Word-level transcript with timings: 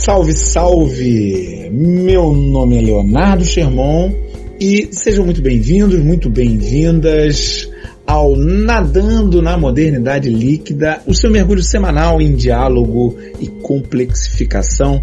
Salve, 0.00 0.32
salve! 0.32 1.68
Meu 1.70 2.32
nome 2.32 2.78
é 2.78 2.80
Leonardo 2.80 3.44
Sherman 3.44 4.16
e 4.58 4.88
sejam 4.92 5.26
muito 5.26 5.42
bem-vindos, 5.42 6.00
muito 6.00 6.30
bem-vindas 6.30 7.70
ao 8.06 8.34
Nadando 8.34 9.42
na 9.42 9.58
Modernidade 9.58 10.30
Líquida, 10.30 11.02
o 11.06 11.12
seu 11.12 11.30
mergulho 11.30 11.62
semanal 11.62 12.18
em 12.18 12.34
diálogo 12.34 13.18
e 13.38 13.46
complexificação 13.46 15.02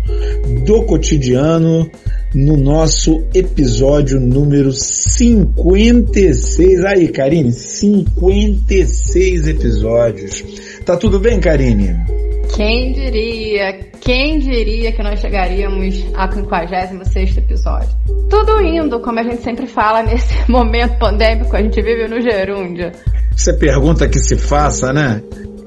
do 0.65 0.81
cotidiano 0.87 1.87
no 2.33 2.57
nosso 2.57 3.23
episódio 3.35 4.19
número 4.19 4.73
56. 4.73 6.85
Aí, 6.85 7.07
Karine, 7.09 7.51
56 7.51 9.47
episódios. 9.47 10.43
Tá 10.83 10.97
tudo 10.97 11.19
bem, 11.19 11.39
Karine? 11.39 12.26
Quem 12.55 12.91
diria, 12.93 13.73
quem 14.01 14.39
diria 14.39 14.91
que 14.91 15.03
nós 15.03 15.19
chegaríamos 15.19 16.05
ao 16.15 16.31
56 16.31 17.37
episódio? 17.37 17.89
Tudo 18.29 18.61
indo, 18.61 18.99
como 18.99 19.19
a 19.19 19.23
gente 19.23 19.41
sempre 19.41 19.67
fala 19.67 20.03
nesse 20.03 20.33
momento 20.49 20.97
pandêmico, 20.97 21.55
a 21.55 21.61
gente 21.61 21.81
vive 21.81 22.07
no 22.07 22.21
gerúndio. 22.21 22.91
Isso 23.35 23.49
é 23.51 23.53
pergunta 23.53 24.07
que 24.07 24.19
se 24.19 24.35
faça, 24.35 24.91
né? 24.91 25.21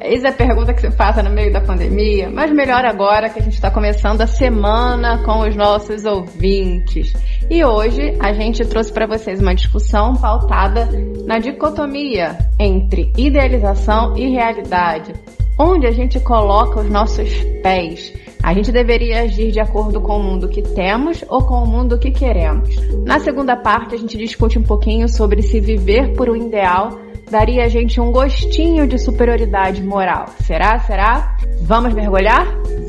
Isso 0.04 0.26
é 0.26 0.32
pergunta 0.32 0.72
que 0.72 0.80
se 0.80 0.90
faça 0.90 1.22
no 1.22 1.30
meio 1.30 1.52
da 1.52 1.60
pandemia, 1.60 2.30
mas 2.30 2.50
melhor 2.50 2.84
agora 2.84 3.28
que 3.28 3.38
a 3.38 3.42
gente 3.42 3.54
está 3.54 3.70
começando 3.70 4.20
a 4.20 4.26
semana 4.26 5.22
com 5.24 5.40
os 5.40 5.54
nossos 5.54 6.04
ouvintes. 6.04 7.12
E 7.50 7.64
hoje 7.64 8.16
a 8.18 8.32
gente 8.32 8.64
trouxe 8.64 8.92
para 8.92 9.06
vocês 9.06 9.40
uma 9.40 9.54
discussão 9.54 10.14
pautada 10.14 10.88
na 11.26 11.38
dicotomia 11.38 12.38
entre 12.58 13.12
idealização 13.16 14.16
e 14.16 14.30
realidade 14.30 15.12
onde 15.60 15.86
a 15.86 15.90
gente 15.90 16.18
coloca 16.20 16.80
os 16.80 16.88
nossos 16.88 17.28
pés. 17.62 18.14
A 18.42 18.54
gente 18.54 18.72
deveria 18.72 19.22
agir 19.22 19.52
de 19.52 19.60
acordo 19.60 20.00
com 20.00 20.18
o 20.18 20.22
mundo 20.22 20.48
que 20.48 20.62
temos 20.62 21.24
ou 21.28 21.42
com 21.42 21.62
o 21.62 21.66
mundo 21.66 21.98
que 21.98 22.10
queremos. 22.10 22.74
Na 23.04 23.20
segunda 23.20 23.56
parte, 23.56 23.94
a 23.94 23.98
gente 23.98 24.16
discute 24.16 24.58
um 24.58 24.62
pouquinho 24.62 25.08
sobre 25.08 25.42
se 25.42 25.60
viver 25.60 26.14
por 26.14 26.28
um 26.28 26.36
ideal 26.36 26.98
daria 27.30 27.64
a 27.64 27.68
gente 27.68 28.00
um 28.00 28.10
gostinho 28.10 28.86
de 28.86 28.98
superioridade 28.98 29.82
moral. 29.82 30.26
Será? 30.44 30.80
Será? 30.80 31.36
Vamos 31.62 31.94
mergulhar? 31.94 32.46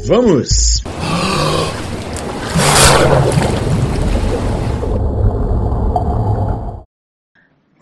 Vamos! 0.07 0.81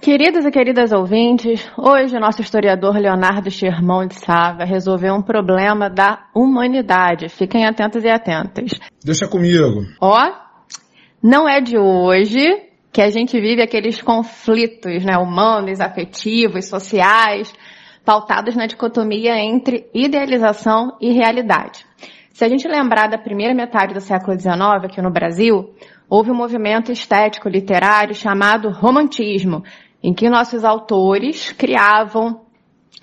Queridas 0.10 0.44
e 0.44 0.50
queridas 0.50 0.92
ouvintes, 0.92 1.70
hoje 1.78 2.18
o 2.18 2.20
nosso 2.20 2.42
historiador 2.42 2.98
Leonardo 2.98 3.52
Sherman 3.52 4.08
de 4.08 4.16
Sá 4.16 4.54
vai 4.54 4.66
resolver 4.66 5.12
um 5.12 5.22
problema 5.22 5.88
da 5.88 6.26
humanidade. 6.34 7.30
Fiquem 7.30 7.68
atentos 7.68 8.04
e 8.04 8.10
atentas. 8.10 8.72
Deixa 9.06 9.28
comigo. 9.28 9.86
Ó, 10.02 10.18
não 11.22 11.48
é 11.48 11.62
de 11.62 11.78
hoje 11.78 12.42
que 12.92 13.04
a 13.04 13.12
gente 13.12 13.40
vive 13.40 13.62
aqueles 13.62 14.02
conflitos 14.02 15.06
né, 15.06 15.16
humanos, 15.16 15.80
afetivos, 15.80 16.68
sociais, 16.68 17.54
pautados 18.04 18.56
na 18.56 18.66
dicotomia 18.66 19.38
entre 19.38 19.92
idealização 19.94 20.98
e 21.00 21.14
realidade. 21.14 21.86
Se 22.34 22.44
a 22.44 22.50
gente 22.50 22.68
lembrar 22.68 23.10
da 23.10 23.20
primeira 23.20 23.54
metade 23.54 23.94
do 23.94 24.02
século 24.02 24.40
XIX 24.40 24.86
aqui 24.86 25.04
no 25.04 25.12
Brasil, 25.12 25.70
houve 26.10 26.32
um 26.32 26.36
movimento 26.36 26.92
estético 26.92 27.48
literário 27.48 28.16
chamado 28.16 28.72
romantismo, 28.72 29.64
em 30.02 30.14
que 30.14 30.30
nossos 30.30 30.64
autores 30.64 31.52
criavam 31.52 32.42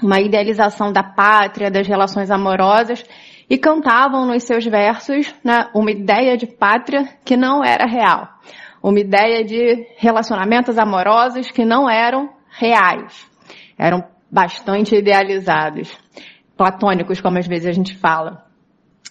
uma 0.03 0.21
idealização 0.21 0.93
da 0.93 1.03
pátria, 1.03 1.71
das 1.71 1.87
relações 1.87 2.31
amorosas 2.31 3.05
e 3.49 3.57
cantavam 3.57 4.27
nos 4.27 4.43
seus 4.43 4.65
versos 4.65 5.35
né, 5.45 5.69
uma 5.75 5.91
ideia 5.91 6.37
de 6.37 6.47
pátria 6.47 7.09
que 7.25 7.37
não 7.37 7.65
era 7.65 7.87
real, 7.87 8.29
uma 8.83 8.99
ideia 8.99 9.45
de 9.45 9.87
relacionamentos 9.97 10.79
amorosos 10.79 11.51
que 11.51 11.65
não 11.65 11.89
eram 11.89 12.31
reais, 12.59 13.29
eram 13.79 14.05
bastante 14.31 14.97
idealizados, 14.97 15.97
platônicos, 16.57 17.21
como 17.21 17.39
às 17.39 17.47
vezes 17.47 17.69
a 17.69 17.73
gente 17.73 17.97
fala. 17.97 18.45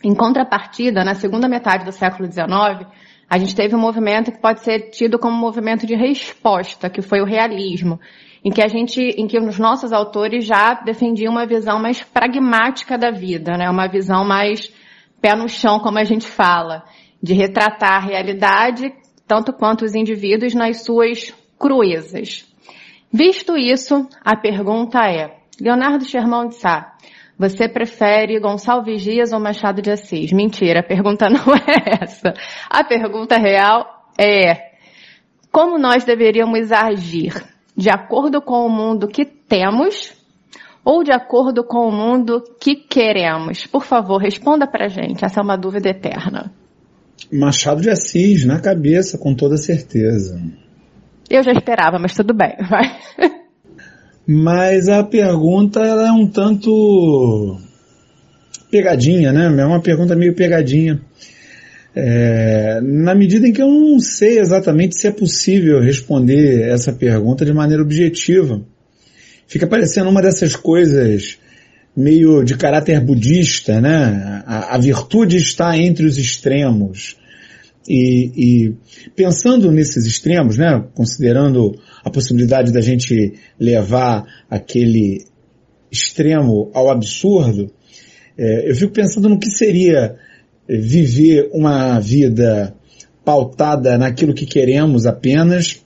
Em 0.04 0.14
contrapartida, 0.14 1.04
na 1.04 1.16
segunda 1.16 1.48
metade 1.48 1.86
do 1.86 1.92
século 1.92 2.30
XIX, 2.30 2.86
a 3.30 3.38
gente 3.38 3.56
teve 3.56 3.76
um 3.76 3.80
movimento 3.80 4.32
que 4.32 4.40
pode 4.40 4.62
ser 4.62 4.90
tido 4.92 5.18
como 5.18 5.36
um 5.36 5.40
movimento 5.40 5.86
de 5.86 5.96
resposta, 5.96 6.90
que 6.90 7.02
foi 7.02 7.22
o 7.22 7.26
realismo, 7.26 8.00
em 8.44 8.52
que 8.52 8.62
a 8.62 8.68
gente, 8.68 9.02
em 9.02 9.28
que 9.28 9.40
os 9.40 9.58
nossos 9.58 9.92
autores 9.92 10.46
já 10.46 10.76
defendiam 10.76 11.32
uma 11.32 11.48
visão 11.48 11.80
mais 11.80 12.04
pragmática 12.04 12.98
da 12.98 13.10
vida, 13.10 13.58
né? 13.58 13.70
Uma 13.70 13.88
visão 13.88 14.24
mais 14.24 14.72
pé 15.20 15.36
no 15.36 15.50
chão, 15.50 15.80
como 15.80 15.98
a 15.98 16.04
gente 16.04 16.28
fala, 16.28 16.84
de 17.22 17.34
retratar 17.34 17.94
a 17.94 18.06
realidade 18.06 18.94
tanto 19.28 19.52
quanto 19.52 19.84
os 19.84 19.96
indivíduos 19.96 20.54
nas 20.54 20.84
suas 20.84 21.34
cruezas. 21.58 22.46
Visto 23.12 23.58
isso, 23.58 24.08
a 24.24 24.36
pergunta 24.36 25.00
é: 25.00 25.38
Leonardo 25.60 26.06
Sherman 26.06 26.50
de 26.50 26.56
Sá, 26.56 26.96
você 27.38 27.68
prefere 27.68 28.40
Gonçalves 28.40 29.02
Dias 29.02 29.34
ou 29.34 29.40
Machado 29.40 29.82
de 29.82 29.92
Assis? 29.92 30.32
Mentira, 30.32 30.80
a 30.80 30.84
pergunta 30.84 31.28
não 31.30 31.54
é 31.54 32.04
essa. 32.04 32.34
A 32.70 32.84
pergunta 32.84 33.38
real 33.38 33.86
é: 34.18 34.72
como 35.52 35.78
nós 35.78 36.04
deveríamos 36.04 36.72
agir? 36.72 37.34
De 37.78 37.90
acordo 37.90 38.42
com 38.42 38.66
o 38.66 38.70
mundo 38.70 39.08
que 39.08 39.26
temos 39.26 40.14
ou 40.84 41.04
de 41.04 41.12
acordo 41.12 41.64
com 41.64 41.90
o 41.90 41.92
mundo 41.92 42.42
que 42.60 42.76
queremos? 42.76 43.68
Por 43.68 43.84
favor, 43.84 44.18
responda 44.18 44.66
pra 44.66 44.88
gente. 44.88 45.26
Essa 45.26 45.42
é 45.42 45.44
uma 45.44 45.58
dúvida 45.58 45.90
eterna. 45.90 46.54
Machado 47.32 47.82
de 47.82 47.90
Assis, 47.90 48.46
na 48.46 48.62
cabeça, 48.62 49.18
com 49.18 49.36
toda 49.36 49.58
certeza. 49.58 50.42
Eu 51.30 51.44
já 51.44 51.52
esperava, 51.52 51.98
mas 52.00 52.14
tudo 52.14 52.34
bem, 52.34 52.56
vai. 52.70 52.96
Mas 54.28 54.88
a 54.88 55.04
pergunta 55.04 55.80
ela 55.82 56.08
é 56.08 56.12
um 56.12 56.28
tanto 56.28 57.60
pegadinha, 58.72 59.32
né? 59.32 59.46
É 59.46 59.66
uma 59.66 59.82
pergunta 59.82 60.16
meio 60.16 60.34
pegadinha. 60.34 61.00
É, 61.96 62.82
na 62.82 63.16
medida 63.16 63.48
em 63.48 63.54
que 63.54 63.62
eu 63.62 63.70
não 63.70 64.00
sei 64.00 64.40
exatamente 64.40 65.00
se 65.00 65.08
é 65.08 65.12
possível 65.12 65.80
responder 65.80 66.68
essa 66.70 66.92
pergunta 66.92 67.46
de 67.46 67.54
maneira 67.54 67.84
objetiva. 67.84 68.62
Fica 69.48 69.68
parecendo 69.68 70.10
uma 70.10 70.22
dessas 70.22 70.56
coisas 70.56 71.38
meio 71.96 72.44
de 72.44 72.58
caráter 72.58 73.00
budista, 73.00 73.80
né? 73.80 74.44
A, 74.46 74.76
a 74.76 74.78
virtude 74.78 75.38
está 75.38 75.78
entre 75.78 76.06
os 76.06 76.18
extremos. 76.18 77.16
E, 77.88 78.32
e, 78.36 79.10
pensando 79.16 79.72
nesses 79.72 80.06
extremos, 80.06 80.58
né, 80.58 80.84
considerando 80.96 81.80
a 82.06 82.10
possibilidade 82.12 82.72
da 82.72 82.82
gente 82.82 83.34
levar 83.60 84.46
aquele 84.48 85.26
extremo 85.92 86.70
ao 86.72 86.92
absurdo, 86.92 87.72
é, 88.38 88.70
eu 88.70 88.76
fico 88.76 88.94
pensando 88.94 89.28
no 89.28 89.40
que 89.40 89.50
seria 89.50 90.16
viver 90.70 91.50
uma 91.52 92.00
vida 92.00 92.76
pautada 93.24 93.98
naquilo 93.98 94.36
que 94.36 94.46
queremos 94.46 95.08
apenas, 95.08 95.84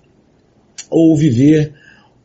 ou 0.89 1.15
viver 1.15 1.73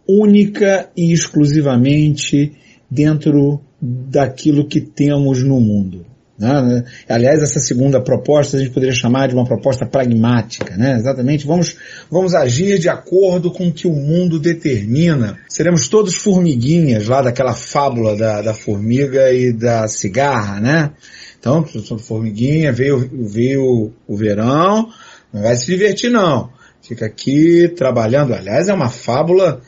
única 0.09 0.91
e 0.97 1.12
exclusivamente 1.12 2.53
dentro 2.91 3.61
daquilo 3.81 4.66
que 4.66 4.81
temos 4.81 5.41
no 5.43 5.61
mundo. 5.61 6.05
Né? 6.39 6.84
Aliás, 7.09 7.43
essa 7.43 7.61
segunda 7.61 8.00
proposta 8.00 8.56
a 8.56 8.61
gente 8.61 8.72
poderia 8.72 8.95
chamar 8.95 9.28
de 9.28 9.34
uma 9.34 9.47
proposta 9.47 9.87
pragmática, 9.87 10.77
né? 10.77 10.97
Exatamente, 10.97 11.47
vamos, 11.47 11.77
vamos 12.11 12.34
agir 12.34 12.78
de 12.78 12.89
acordo 12.89 13.53
com 13.53 13.69
o 13.69 13.72
que 13.72 13.87
o 13.87 13.93
mundo 13.93 14.41
determina. 14.41 15.39
Seremos 15.49 15.89
todos 15.89 16.17
formiguinhas 16.17 17.06
lá 17.06 17.23
daquela 17.23 17.55
fábula 17.55 18.17
da, 18.17 18.43
da 18.43 18.53
formiga 18.53 19.33
e 19.33 19.53
da 19.53 19.87
cigarra, 19.87 20.61
né? 20.61 20.91
Então, 21.39 21.65
formiguinha, 21.99 22.73
veio, 22.73 23.09
veio 23.12 23.93
o 24.06 24.17
verão, 24.17 24.88
não 25.32 25.43
vai 25.43 25.55
se 25.56 25.67
divertir 25.67 26.11
não. 26.11 26.50
Fica 26.81 27.06
aqui 27.06 27.69
trabalhando. 27.76 28.35
Aliás, 28.35 28.69
é 28.69 28.73
uma 28.73 28.88
fábula 28.88 29.61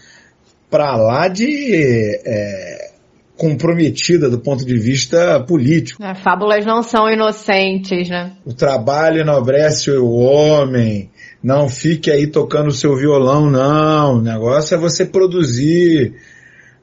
para 0.70 0.96
lá 0.96 1.28
de 1.28 2.20
é, 2.24 2.75
comprometida 3.36 4.30
do 4.30 4.38
ponto 4.38 4.64
de 4.64 4.78
vista 4.78 5.38
político. 5.40 6.02
É, 6.02 6.14
fábulas 6.14 6.64
não 6.64 6.82
são 6.82 7.08
inocentes, 7.08 8.08
né? 8.08 8.32
O 8.44 8.54
trabalho 8.54 9.20
enobrece 9.20 9.90
o 9.90 10.10
homem. 10.10 11.10
Não 11.42 11.68
fique 11.68 12.10
aí 12.10 12.26
tocando 12.26 12.68
o 12.68 12.72
seu 12.72 12.96
violão, 12.96 13.50
não. 13.50 14.16
O 14.16 14.22
negócio 14.22 14.74
é 14.74 14.78
você 14.78 15.04
produzir. 15.04 16.14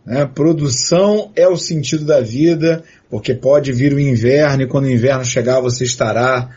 Né? 0.06 0.26
Produção 0.26 1.32
é 1.36 1.48
o 1.48 1.58
sentido 1.58 2.06
da 2.06 2.22
vida, 2.22 2.84
porque 3.10 3.34
pode 3.34 3.72
vir 3.72 3.94
o 3.94 4.00
inverno 4.00 4.64
e 4.64 4.68
quando 4.68 4.86
o 4.86 4.92
inverno 4.92 5.26
chegar 5.26 5.60
você 5.60 5.84
estará 5.84 6.50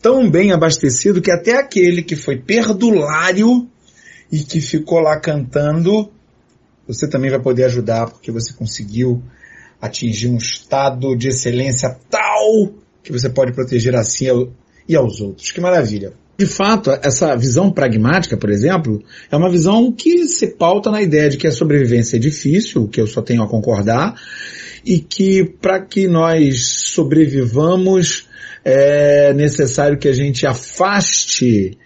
tão 0.00 0.30
bem 0.30 0.52
abastecido 0.52 1.20
que 1.20 1.30
até 1.30 1.58
aquele 1.58 2.02
que 2.02 2.16
foi 2.16 2.36
perdulário 2.36 3.68
e 4.30 4.38
que 4.38 4.60
ficou 4.60 5.00
lá 5.00 5.20
cantando 5.20 6.10
você 6.86 7.08
também 7.08 7.30
vai 7.30 7.40
poder 7.40 7.64
ajudar 7.64 8.10
porque 8.10 8.30
você 8.30 8.52
conseguiu 8.52 9.22
atingir 9.80 10.28
um 10.28 10.36
estado 10.36 11.16
de 11.16 11.28
excelência 11.28 11.96
tal 12.10 12.72
que 13.02 13.12
você 13.12 13.28
pode 13.28 13.52
proteger 13.52 13.94
a 13.94 14.02
si 14.02 14.26
e 14.88 14.96
aos 14.96 15.20
outros. 15.20 15.50
Que 15.50 15.60
maravilha. 15.60 16.12
De 16.38 16.46
fato, 16.46 16.90
essa 17.02 17.34
visão 17.34 17.70
pragmática, 17.70 18.36
por 18.36 18.50
exemplo, 18.50 19.02
é 19.30 19.36
uma 19.36 19.50
visão 19.50 19.90
que 19.90 20.28
se 20.28 20.48
pauta 20.48 20.90
na 20.90 21.00
ideia 21.00 21.30
de 21.30 21.38
que 21.38 21.46
a 21.46 21.52
sobrevivência 21.52 22.16
é 22.16 22.20
difícil, 22.20 22.88
que 22.88 23.00
eu 23.00 23.06
só 23.06 23.22
tenho 23.22 23.42
a 23.42 23.48
concordar, 23.48 24.14
e 24.84 24.98
que 24.98 25.44
para 25.44 25.80
que 25.80 26.06
nós 26.06 26.68
sobrevivamos 26.68 28.28
é 28.68 29.32
necessário 29.32 29.96
que 29.96 30.08
a 30.08 30.12
gente 30.12 30.44
afaste 30.44 31.78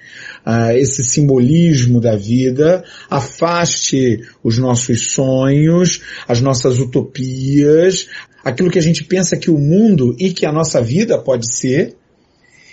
uh, 0.46 0.72
esse 0.74 1.04
simbolismo 1.04 2.00
da 2.00 2.16
vida, 2.16 2.82
afaste 3.10 4.26
os 4.42 4.56
nossos 4.56 5.12
sonhos, 5.12 6.00
as 6.26 6.40
nossas 6.40 6.78
utopias, 6.78 8.08
aquilo 8.42 8.70
que 8.70 8.78
a 8.78 8.82
gente 8.82 9.04
pensa 9.04 9.36
que 9.36 9.50
o 9.50 9.58
mundo 9.58 10.16
e 10.18 10.32
que 10.32 10.46
a 10.46 10.52
nossa 10.52 10.80
vida 10.80 11.18
pode 11.18 11.54
ser, 11.54 11.96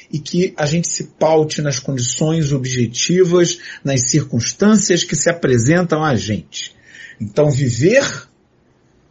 e 0.10 0.20
que 0.20 0.54
a 0.56 0.66
gente 0.66 0.88
se 0.88 1.04
paute 1.20 1.62
nas 1.62 1.78
condições 1.78 2.54
objetivas, 2.54 3.60
nas 3.84 4.10
circunstâncias 4.10 5.04
que 5.04 5.18
se 5.18 5.30
apresentam 5.30 6.02
a 6.02 6.16
gente. 6.16 6.74
Então 7.20 7.52
viver 7.52 8.06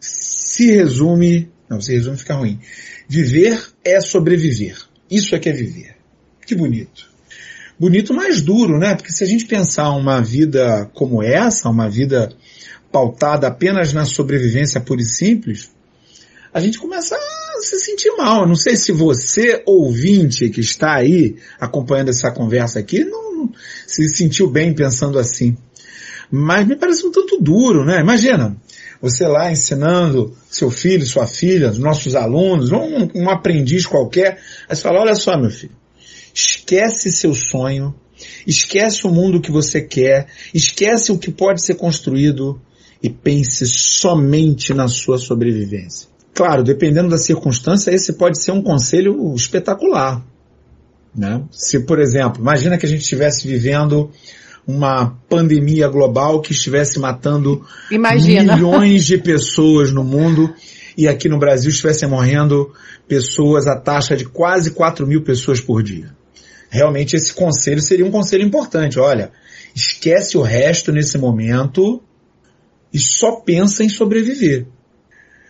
se 0.00 0.70
resume, 0.70 1.50
não, 1.69 1.82
se 1.82 1.93
resume 1.93 2.16
fica 2.16 2.32
ruim. 2.32 2.58
Viver 3.06 3.62
é 3.84 4.00
sobreviver. 4.00 4.86
Isso 5.11 5.35
é 5.35 5.38
que 5.38 5.49
é 5.49 5.53
viver. 5.53 5.97
Que 6.47 6.55
bonito. 6.55 7.11
Bonito, 7.79 8.14
mas 8.14 8.41
duro, 8.41 8.79
né? 8.79 8.94
Porque 8.94 9.12
se 9.12 9.23
a 9.23 9.26
gente 9.26 9.44
pensar 9.44 9.91
uma 9.91 10.20
vida 10.20 10.91
como 10.94 11.23
essa, 11.23 11.69
uma 11.69 11.88
vida 11.88 12.32
pautada 12.91 13.47
apenas 13.47 13.93
na 13.93 14.05
sobrevivência 14.05 14.81
pura 14.81 15.03
e 15.03 15.05
simples, 15.05 15.70
a 16.55 16.61
gente 16.61 16.79
começa 16.79 17.14
a 17.14 17.61
se 17.61 17.79
sentir 17.81 18.11
mal. 18.17 18.49
Não 18.49 18.55
sei 18.55 18.76
se 18.76 18.93
você, 18.93 19.62
ouvinte, 19.67 20.49
que 20.49 20.61
está 20.61 20.94
aí 20.94 21.37
acompanhando 21.61 22.08
essa 22.08 22.31
conversa 22.31 22.79
aqui, 22.79 23.05
não 23.05 23.50
se 23.87 24.08
sentiu 24.08 24.49
bem 24.49 24.73
pensando 24.73 25.19
assim. 25.19 25.56
Mas 26.31 26.67
me 26.67 26.76
parece 26.76 27.06
um 27.06 27.12
tanto 27.12 27.38
duro, 27.38 27.85
né? 27.85 28.00
Imagina, 28.00 28.56
você 29.00 29.26
lá 29.26 29.50
ensinando 29.50 30.37
seu 30.50 30.70
filho, 30.70 31.06
sua 31.06 31.26
filha, 31.26 31.70
nossos 31.72 32.14
alunos, 32.14 32.72
um, 32.72 33.08
um 33.14 33.31
aprendiz 33.31 33.87
qualquer, 33.87 34.38
aí 34.69 34.76
você 34.76 34.82
fala, 34.82 35.00
olha 35.00 35.14
só 35.14 35.37
meu 35.38 35.50
filho, 35.50 35.76
esquece 36.34 37.10
seu 37.10 37.34
sonho, 37.34 37.94
esquece 38.46 39.06
o 39.06 39.10
mundo 39.10 39.40
que 39.40 39.50
você 39.50 39.81
quer, 39.81 40.26
esquece 40.52 41.12
o 41.12 41.19
que 41.19 41.31
pode 41.31 41.62
ser 41.62 41.75
construído 41.75 42.60
e 43.02 43.10
pense 43.10 43.66
somente 43.66 44.72
na 44.72 44.88
sua 44.88 45.19
sobrevivência. 45.19 46.08
Claro, 46.34 46.62
dependendo 46.62 47.08
da 47.08 47.19
circunstância, 47.19 47.90
esse 47.90 48.14
pode 48.14 48.43
ser 48.43 48.52
um 48.52 48.62
conselho 48.62 49.34
espetacular. 49.34 50.25
Né? 51.14 51.43
Se, 51.50 51.81
por 51.81 51.98
exemplo, 51.98 52.43
imagina 52.43 52.76
que 52.76 52.84
a 52.84 52.88
gente 52.88 53.00
estivesse 53.00 53.48
vivendo 53.48 54.10
uma 54.67 55.17
pandemia 55.29 55.89
global 55.89 56.41
que 56.41 56.53
estivesse 56.53 56.99
matando 56.99 57.65
Imagina. 57.91 58.57
milhões 58.57 59.05
de 59.05 59.17
pessoas 59.23 59.93
no 59.93 60.03
mundo 60.03 60.53
e 60.97 61.07
aqui 61.07 61.29
no 61.29 61.39
Brasil 61.39 61.71
estivessem 61.71 62.09
morrendo 62.09 62.73
pessoas 63.07 63.67
a 63.67 63.79
taxa 63.79 64.17
de 64.17 64.25
quase 64.25 64.73
4 64.73 65.07
mil 65.07 65.23
pessoas 65.23 65.61
por 65.61 65.83
dia. 65.83 66.17
Realmente 66.69 67.15
esse 67.15 67.33
conselho 67.33 67.81
seria 67.81 68.05
um 68.05 68.11
conselho 68.11 68.43
importante. 68.43 68.99
Olha, 68.99 69.31
esquece 69.75 70.37
o 70.37 70.43
resto 70.43 70.91
nesse 70.91 71.17
momento 71.17 72.03
e 72.93 72.99
só 72.99 73.37
pensa 73.37 73.85
em 73.85 73.89
sobreviver. 73.89 74.67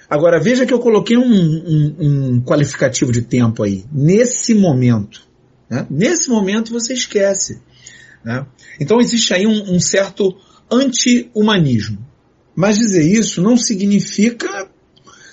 Agora 0.08 0.38
veja 0.38 0.66
que 0.66 0.74
eu 0.74 0.78
coloquei 0.78 1.16
um, 1.16 1.24
um, 1.24 1.96
um 1.98 2.40
qualificativo 2.42 3.10
de 3.10 3.22
tempo 3.22 3.62
aí. 3.62 3.84
Nesse 3.90 4.54
momento. 4.54 5.26
Né? 5.68 5.86
Nesse 5.90 6.28
momento 6.28 6.72
você 6.72 6.92
esquece. 6.92 7.60
Né? 8.24 8.46
Então 8.80 9.00
existe 9.00 9.32
aí 9.34 9.46
um, 9.46 9.74
um 9.74 9.80
certo 9.80 10.36
anti-humanismo. 10.70 12.04
Mas 12.54 12.78
dizer 12.78 13.04
isso 13.04 13.42
não 13.42 13.56
significa 13.56 14.68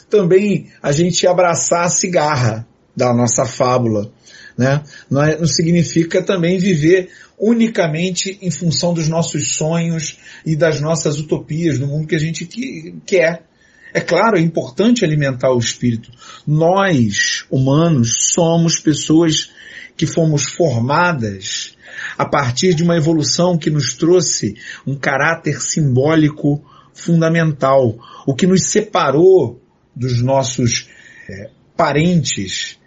também 0.10 0.68
a 0.82 0.92
gente 0.92 1.26
abraçar 1.26 1.86
a 1.86 1.90
cigarra 1.90 2.68
da 2.96 3.14
nossa 3.14 3.46
fábula. 3.46 4.12
Né? 4.58 4.84
Não, 5.10 5.24
é, 5.24 5.38
não 5.40 5.48
significa 5.48 6.22
também 6.22 6.60
viver 6.60 7.10
unicamente 7.40 8.38
em 8.42 8.52
função 8.52 8.94
dos 8.94 9.08
nossos 9.08 9.56
sonhos 9.56 10.20
e 10.46 10.56
das 10.56 10.80
nossas 10.80 11.20
utopias 11.20 11.80
no 11.80 11.88
mundo 11.88 12.08
que 12.08 12.16
a 12.16 12.20
gente 12.20 12.46
que, 12.46 12.96
quer. 13.06 13.48
É 13.94 14.02
claro, 14.02 14.38
é 14.38 14.42
importante 14.42 15.06
alimentar 15.06 15.52
o 15.52 15.60
espírito. 15.60 16.12
Nós, 16.46 17.46
humanos, 17.50 18.32
somos 18.34 18.78
pessoas 18.80 19.52
que 19.96 20.06
fomos 20.06 20.46
formadas 20.46 21.73
a 22.18 22.26
partir 22.26 22.74
de 22.74 22.84
uma 22.84 22.98
evolução 22.98 23.58
que 23.58 23.70
nos 23.70 23.94
trouxe 23.94 24.56
um 24.86 24.96
caráter 24.96 25.62
simbólico 25.62 26.64
fundamental. 26.94 27.96
O 28.26 28.34
que 28.36 28.48
nos 28.48 28.66
separou 28.66 29.62
dos 29.96 30.22
nossos 30.22 30.90
é, 31.30 31.50
parentes 31.76 32.78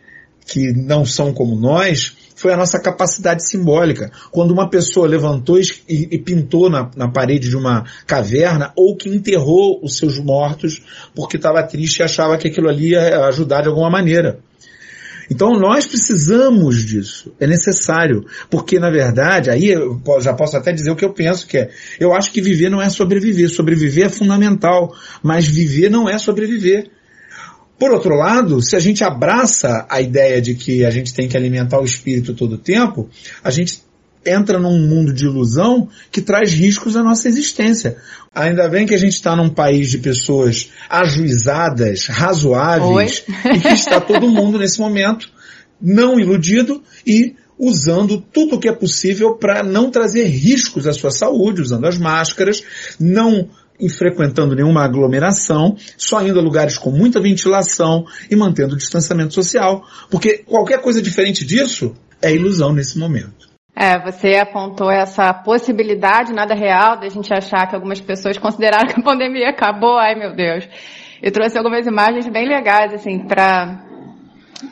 que 0.47 0.73
não 0.73 1.05
são 1.05 1.33
como 1.33 1.57
nós 1.57 2.17
foi 2.37 2.53
a 2.53 2.57
nossa 2.57 2.79
capacidade 2.79 3.49
simbólica. 3.49 4.13
Quando 4.31 4.53
uma 4.53 4.69
pessoa 4.69 5.09
levantou 5.09 5.59
e, 5.59 5.65
e 5.89 6.19
pintou 6.19 6.71
na, 6.71 6.91
na, 6.95 7.09
parede 7.09 7.49
de 7.49 7.57
uma 7.57 7.85
caverna, 8.07 8.73
ou 8.77 8.95
que 8.95 9.09
enterrou 9.09 9.81
os 9.83 9.97
seus 9.97 10.19
mortos 10.19 10.83
porque 11.15 11.37
estava 11.37 11.63
triste 11.63 11.99
e 11.99 12.03
achava 12.03 12.37
que 12.37 12.47
aquilo 12.47 12.69
ali 12.69 12.91
ia 12.91 13.27
ajudar 13.27 13.63
de 13.63 13.69
alguma 13.69 13.91
maneira. 13.91 14.39
Então 15.31 15.59
nós 15.59 15.87
precisamos 15.87 16.85
disso, 16.85 17.33
é 17.41 17.47
necessário, 17.47 18.25
porque 18.51 18.79
na 18.79 18.91
verdade, 18.91 19.51
aí 19.51 19.69
eu 19.69 20.01
já 20.21 20.33
posso 20.33 20.57
até 20.57 20.73
dizer 20.73 20.91
o 20.91 20.97
que 20.97 21.05
eu 21.05 21.13
penso 21.13 21.47
que 21.47 21.59
é, 21.59 21.71
eu 21.99 22.13
acho 22.15 22.33
que 22.33 22.41
viver 22.41 22.71
não 22.71 22.81
é 22.81 22.89
sobreviver, 22.89 23.49
sobreviver 23.49 24.07
é 24.07 24.09
fundamental, 24.09 24.95
mas 25.23 25.47
viver 25.47 25.91
não 25.91 26.09
é 26.09 26.19
sobreviver. 26.19 26.91
Por 27.79 27.91
outro 27.91 28.15
lado, 28.15 28.63
se 28.63 28.75
a 28.75 28.81
gente 28.81 29.05
abraça 29.05 29.87
a 29.91 30.01
ideia 30.01 30.41
de 30.41 30.55
que 30.55 30.85
a 30.85 30.91
gente 30.91 31.13
tem 31.13 31.29
que 31.29 31.37
alimentar 31.37 31.79
o 31.79 31.85
espírito 31.85 32.33
todo 32.33 32.55
o 32.55 32.59
tempo, 32.59 33.11
a 33.45 33.51
gente 33.51 33.83
entra 34.27 34.59
num 34.59 34.79
mundo 34.79 35.13
de 35.13 35.25
ilusão 35.25 35.89
que 36.11 36.21
traz 36.21 36.53
riscos 36.53 36.97
à 36.97 37.03
nossa 37.03 37.29
existência. 37.29 37.97
Ainda 38.35 38.69
bem 38.69 38.87
que 38.87 38.95
a 38.95 38.99
gente 38.99 39.15
está 39.15 39.35
num 39.35 39.49
país 39.49 39.91
de 39.91 39.99
pessoas 39.99 40.71
ajuizadas, 40.91 42.07
razoáveis, 42.07 43.25
Oi? 43.27 43.57
e 43.57 43.61
que 43.61 43.69
está 43.69 44.01
todo 44.01 44.29
mundo 44.29 44.59
nesse 44.59 44.79
momento 44.79 45.31
não 45.81 46.19
iludido 46.19 46.83
e 47.07 47.35
usando 47.59 48.21
tudo 48.21 48.57
o 48.57 48.59
que 48.59 48.69
é 48.69 48.73
possível 48.73 49.35
para 49.35 49.63
não 49.63 49.91
trazer 49.91 50.25
riscos 50.25 50.87
à 50.87 50.93
sua 50.93 51.11
saúde, 51.11 51.63
usando 51.63 51.87
as 51.87 51.99
máscaras, 51.99 52.63
não 53.01 53.49
frequentando 53.91 54.55
nenhuma 54.55 54.85
aglomeração, 54.85 55.77
só 55.97 56.27
indo 56.27 56.39
a 56.39 56.43
lugares 56.43 56.79
com 56.79 56.91
muita 56.91 57.21
ventilação 57.21 58.07
e 58.31 58.37
mantendo 58.37 58.75
o 58.75 58.79
distanciamento 58.79 59.35
social, 59.35 59.87
porque 60.11 60.39
qualquer 60.39 60.81
coisa 60.81 61.03
diferente 61.03 61.45
disso 61.45 61.95
é 62.23 62.35
ilusão 62.35 62.73
nesse 62.73 62.99
momento. 62.99 63.36
É, 63.79 63.99
você 63.99 64.37
apontou 64.37 64.91
essa 64.91 65.35
possibilidade 65.35 66.33
nada 66.33 66.55
real 66.55 66.99
da 66.99 67.11
gente 67.11 67.31
achar 67.35 67.67
que 67.67 67.75
algumas 67.75 68.01
pessoas 68.01 68.39
consideraram 68.39 68.89
que 68.89 68.99
a 68.99 69.05
pandemia 69.05 69.51
acabou, 69.51 69.99
ai 69.99 70.15
meu 70.15 70.35
Deus. 70.35 70.67
Eu 71.23 71.31
trouxe 71.31 71.59
algumas 71.59 71.87
imagens 71.87 72.27
bem 72.27 72.49
legais, 72.49 72.95
assim, 72.95 73.27
para 73.27 73.85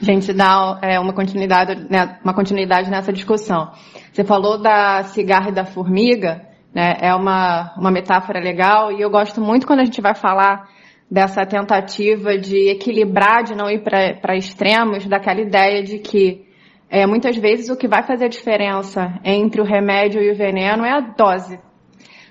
gente 0.01 0.33
dar 0.33 0.79
é, 0.81 0.99
uma 0.99 1.13
continuidade, 1.13 1.87
né, 1.91 2.19
uma 2.25 2.33
continuidade 2.33 2.91
nessa 2.91 3.13
discussão. 3.13 3.71
Você 4.11 4.25
falou 4.25 4.63
da 4.63 5.03
cigarra 5.03 5.51
e 5.51 5.55
da 5.55 5.67
formiga, 5.67 6.41
né, 6.75 6.97
é 7.03 7.15
uma, 7.15 7.75
uma 7.77 7.91
metáfora 7.91 8.41
legal, 8.41 8.91
e 8.91 9.03
eu 9.03 9.11
gosto 9.11 9.39
muito 9.39 9.67
quando 9.67 9.81
a 9.81 9.85
gente 9.85 10.01
vai 10.01 10.15
falar 10.15 10.67
dessa 11.11 11.45
tentativa 11.45 12.39
de 12.39 12.71
equilibrar, 12.71 13.43
de 13.43 13.55
não 13.55 13.71
ir 13.71 13.83
para 13.83 14.35
extremos, 14.35 15.07
daquela 15.07 15.43
ideia 15.43 15.83
de 15.83 15.99
que 15.99 16.44
é, 16.95 17.05
muitas 17.09 17.37
vezes 17.37 17.69
o 17.71 17.77
que 17.77 17.89
vai 17.89 18.07
fazer 18.07 18.27
a 18.27 18.29
diferença 18.29 19.19
entre 19.25 19.61
o 19.61 19.65
remédio 19.65 20.23
e 20.23 20.31
o 20.31 20.37
veneno 20.37 20.85
é 20.85 20.93
a 20.93 21.01
dose. 21.01 21.59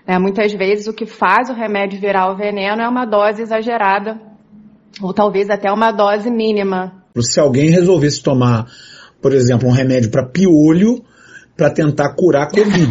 É, 0.08 0.18
muitas 0.18 0.54
vezes 0.54 0.88
o 0.88 0.94
que 0.94 1.06
faz 1.06 1.50
o 1.50 1.54
remédio 1.54 2.00
virar 2.00 2.32
o 2.32 2.38
veneno 2.38 2.82
é 2.82 2.88
uma 2.88 3.04
dose 3.04 3.42
exagerada, 3.42 4.22
ou 5.02 5.14
talvez 5.14 5.50
até 5.50 5.70
uma 5.70 5.92
dose 5.92 6.32
mínima. 6.32 7.04
Se 7.20 7.42
alguém 7.42 7.72
resolvesse 7.72 8.24
tomar, 8.24 8.68
por 9.22 9.34
exemplo, 9.34 9.68
um 9.68 9.74
remédio 9.74 10.10
para 10.10 10.26
piolho 10.26 11.04
para 11.58 11.70
tentar 11.70 12.16
curar 12.16 12.48
Covid. 12.48 12.88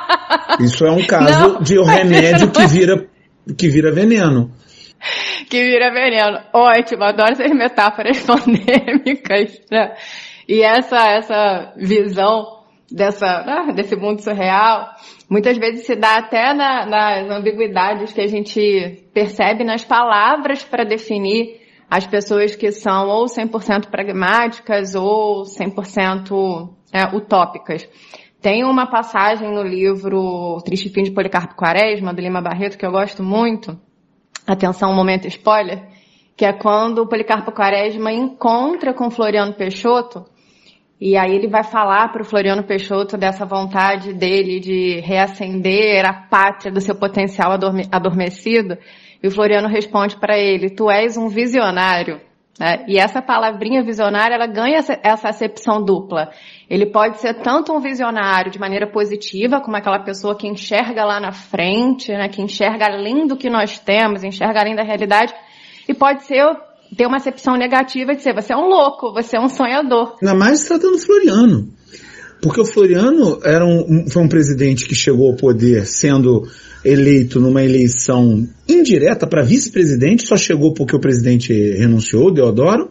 Isso 0.58 0.86
é 0.86 0.90
um 0.90 1.06
caso 1.06 1.54
Não. 1.54 1.60
de 1.60 1.78
um 1.78 1.84
remédio 1.84 2.50
que 2.50 2.66
vira, 2.66 3.06
que 3.58 3.68
vira 3.68 3.92
veneno 3.92 4.50
que 5.48 5.64
vira 5.64 5.90
veneno. 5.92 6.38
Ótimo, 6.52 7.04
adoro 7.04 7.32
essas 7.32 7.50
metáforas 7.50 8.20
pandêmicas, 8.24 9.60
né? 9.70 9.94
E 10.50 10.62
essa, 10.64 10.96
essa 11.06 11.74
visão 11.76 12.64
dessa, 12.90 13.24
ah, 13.24 13.72
desse 13.72 13.94
mundo 13.94 14.18
surreal, 14.18 14.88
muitas 15.30 15.56
vezes 15.56 15.86
se 15.86 15.94
dá 15.94 16.16
até 16.16 16.52
na, 16.52 16.86
nas 16.86 17.30
ambiguidades 17.30 18.12
que 18.12 18.20
a 18.20 18.26
gente 18.26 19.08
percebe 19.14 19.62
nas 19.62 19.84
palavras 19.84 20.64
para 20.64 20.82
definir 20.82 21.60
as 21.88 22.04
pessoas 22.04 22.56
que 22.56 22.72
são 22.72 23.06
ou 23.06 23.26
100% 23.26 23.90
pragmáticas 23.92 24.96
ou 24.96 25.44
100% 25.44 26.68
é, 26.92 27.16
utópicas. 27.16 27.88
Tem 28.42 28.64
uma 28.64 28.90
passagem 28.90 29.54
no 29.54 29.62
livro 29.62 30.60
Triste 30.64 30.88
Fim 30.88 31.04
de 31.04 31.12
Policarpo 31.12 31.54
Quaresma, 31.54 32.12
do 32.12 32.20
Lima 32.20 32.42
Barreto, 32.42 32.76
que 32.76 32.84
eu 32.84 32.90
gosto 32.90 33.22
muito. 33.22 33.78
Atenção, 34.44 34.90
um 34.90 34.96
momento 34.96 35.28
spoiler. 35.28 35.80
Que 36.36 36.44
é 36.44 36.52
quando 36.52 37.02
o 37.02 37.06
Policarpo 37.06 37.52
Quaresma 37.52 38.10
encontra 38.10 38.92
com 38.92 39.12
Floriano 39.12 39.54
Peixoto 39.54 40.24
e 41.00 41.16
aí 41.16 41.34
ele 41.34 41.48
vai 41.48 41.64
falar 41.64 42.12
para 42.12 42.20
o 42.20 42.24
Floriano 42.26 42.62
Peixoto 42.62 43.16
dessa 43.16 43.46
vontade 43.46 44.12
dele 44.12 44.60
de 44.60 45.00
reacender 45.00 46.04
a 46.04 46.12
pátria 46.12 46.70
do 46.70 46.80
seu 46.80 46.94
potencial 46.94 47.52
adormecido. 47.90 48.76
E 49.22 49.26
o 49.26 49.30
Floriano 49.30 49.66
responde 49.66 50.16
para 50.16 50.38
ele: 50.38 50.68
"Tu 50.68 50.90
és 50.90 51.16
um 51.16 51.28
visionário". 51.28 52.20
Né? 52.60 52.84
E 52.86 52.98
essa 52.98 53.22
palavrinha 53.22 53.82
visionário, 53.82 54.34
ela 54.34 54.46
ganha 54.46 54.76
essa 54.76 55.28
acepção 55.30 55.82
dupla. 55.82 56.30
Ele 56.68 56.84
pode 56.84 57.18
ser 57.18 57.32
tanto 57.40 57.72
um 57.72 57.80
visionário 57.80 58.50
de 58.50 58.60
maneira 58.60 58.86
positiva, 58.86 59.62
como 59.62 59.78
aquela 59.78 60.00
pessoa 60.00 60.36
que 60.36 60.46
enxerga 60.46 61.02
lá 61.06 61.18
na 61.18 61.32
frente, 61.32 62.12
né? 62.12 62.28
que 62.28 62.42
enxerga 62.42 62.84
além 62.84 63.26
do 63.26 63.38
que 63.38 63.48
nós 63.48 63.78
temos, 63.78 64.22
enxerga 64.22 64.60
além 64.60 64.76
da 64.76 64.82
realidade, 64.82 65.32
e 65.88 65.94
pode 65.94 66.24
ser 66.24 66.44
ter 66.96 67.06
uma 67.06 67.16
acepção 67.16 67.56
negativa 67.56 68.14
de 68.14 68.22
ser 68.22 68.34
você 68.34 68.52
é 68.52 68.56
um 68.56 68.68
louco, 68.68 69.12
você 69.12 69.36
é 69.36 69.40
um 69.40 69.48
sonhador. 69.48 70.16
Ainda 70.20 70.34
mais 70.34 70.64
tratando 70.64 70.98
Floriano. 70.98 71.68
Porque 72.40 72.60
o 72.60 72.64
Floriano 72.64 73.38
era 73.44 73.64
um, 73.64 74.08
foi 74.08 74.22
um 74.22 74.28
presidente 74.28 74.86
que 74.86 74.94
chegou 74.94 75.30
ao 75.30 75.36
poder 75.36 75.86
sendo 75.86 76.48
eleito 76.84 77.38
numa 77.38 77.62
eleição 77.62 78.48
indireta 78.68 79.26
para 79.26 79.42
vice-presidente, 79.42 80.26
só 80.26 80.36
chegou 80.36 80.72
porque 80.72 80.96
o 80.96 81.00
presidente 81.00 81.52
renunciou, 81.52 82.30
Deodoro, 82.30 82.88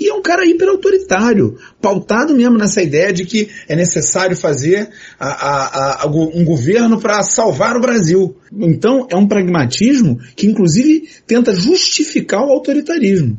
e 0.00 0.08
é 0.08 0.14
um 0.14 0.22
cara 0.22 0.44
hiper 0.44 0.68
autoritário, 0.68 1.56
pautado 1.80 2.34
mesmo 2.34 2.58
nessa 2.58 2.82
ideia 2.82 3.12
de 3.12 3.24
que 3.24 3.48
é 3.68 3.76
necessário 3.76 4.36
fazer 4.36 4.90
a, 5.18 5.28
a, 5.28 6.04
a, 6.04 6.06
um 6.06 6.44
governo 6.44 6.98
para 7.00 7.22
salvar 7.22 7.76
o 7.76 7.80
Brasil. 7.80 8.36
Então 8.52 9.06
é 9.10 9.16
um 9.16 9.28
pragmatismo 9.28 10.18
que 10.34 10.46
inclusive 10.46 11.08
tenta 11.26 11.54
justificar 11.54 12.44
o 12.44 12.50
autoritarismo. 12.50 13.38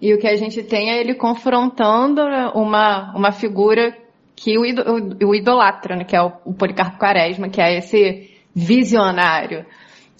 E 0.00 0.12
o 0.12 0.18
que 0.18 0.26
a 0.26 0.36
gente 0.36 0.62
tem 0.62 0.90
é 0.90 1.00
ele 1.00 1.14
confrontando 1.14 2.20
uma, 2.54 3.14
uma 3.16 3.32
figura 3.32 3.94
que 4.36 4.58
o, 4.58 4.62
o, 4.62 5.30
o 5.30 5.34
idolatra, 5.34 5.96
né, 5.96 6.04
que 6.04 6.14
é 6.14 6.22
o, 6.22 6.30
o 6.44 6.54
Policarpo 6.54 6.98
Quaresma, 6.98 7.48
que 7.48 7.60
é 7.60 7.78
esse 7.78 8.30
visionário. 8.54 9.64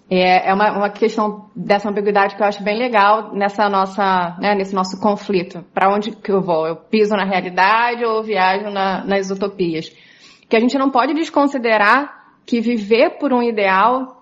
É, 0.09 0.49
é 0.51 0.55
uma, 0.55 0.71
uma, 0.73 0.91
questão 0.91 1.51
dessa 1.55 1.91
ambiguidade 1.91 2.37
que 2.37 2.43
eu 2.43 2.47
acho 2.47 2.63
bem 2.63 2.79
legal 2.79 3.35
nessa 3.35 3.69
nossa, 3.69 4.37
né, 4.41 4.55
nesse 4.55 4.75
nosso 4.75 4.99
conflito. 5.01 5.65
Para 5.75 5.93
onde 5.93 6.13
que 6.13 6.31
eu 6.33 6.41
vou? 6.41 6.67
Eu 6.67 6.77
piso 6.77 7.15
na 7.15 7.25
realidade 7.25 8.05
ou 8.05 8.23
viajo 8.23 8.71
na, 8.71 9.05
nas 9.05 9.31
utopias? 9.31 9.93
Que 10.49 10.57
a 10.57 10.61
gente 10.61 10.79
não 10.79 10.91
pode 10.91 11.13
desconsiderar 11.13 12.25
que 12.47 12.61
viver 12.61 13.19
por 13.19 13.33
um 13.33 13.43
ideal 13.43 14.17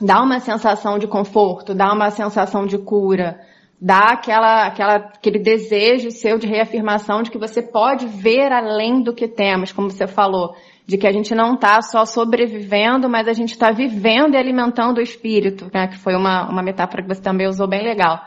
dá 0.00 0.20
uma 0.20 0.40
sensação 0.40 0.98
de 0.98 1.06
conforto, 1.06 1.72
dá 1.74 1.92
uma 1.92 2.10
sensação 2.10 2.66
de 2.66 2.76
cura, 2.76 3.40
dá 3.84 4.12
aquela, 4.12 4.66
aquela, 4.66 4.94
aquele 4.94 5.40
desejo 5.40 6.12
seu 6.12 6.38
de 6.38 6.46
reafirmação 6.46 7.20
de 7.20 7.32
que 7.32 7.36
você 7.36 7.60
pode 7.60 8.06
ver 8.06 8.52
além 8.52 9.02
do 9.02 9.12
que 9.12 9.26
temos, 9.26 9.72
como 9.72 9.90
você 9.90 10.06
falou, 10.06 10.54
de 10.86 10.96
que 10.96 11.04
a 11.04 11.10
gente 11.10 11.34
não 11.34 11.54
está 11.54 11.82
só 11.82 12.04
sobrevivendo, 12.04 13.10
mas 13.10 13.26
a 13.26 13.32
gente 13.32 13.50
está 13.50 13.72
vivendo 13.72 14.34
e 14.34 14.36
alimentando 14.36 14.98
o 14.98 15.02
espírito, 15.02 15.68
né? 15.74 15.88
que 15.88 15.98
foi 15.98 16.14
uma, 16.14 16.48
uma 16.48 16.62
metáfora 16.62 17.02
que 17.02 17.08
você 17.08 17.20
também 17.20 17.48
usou 17.48 17.66
bem 17.66 17.82
legal. 17.82 18.20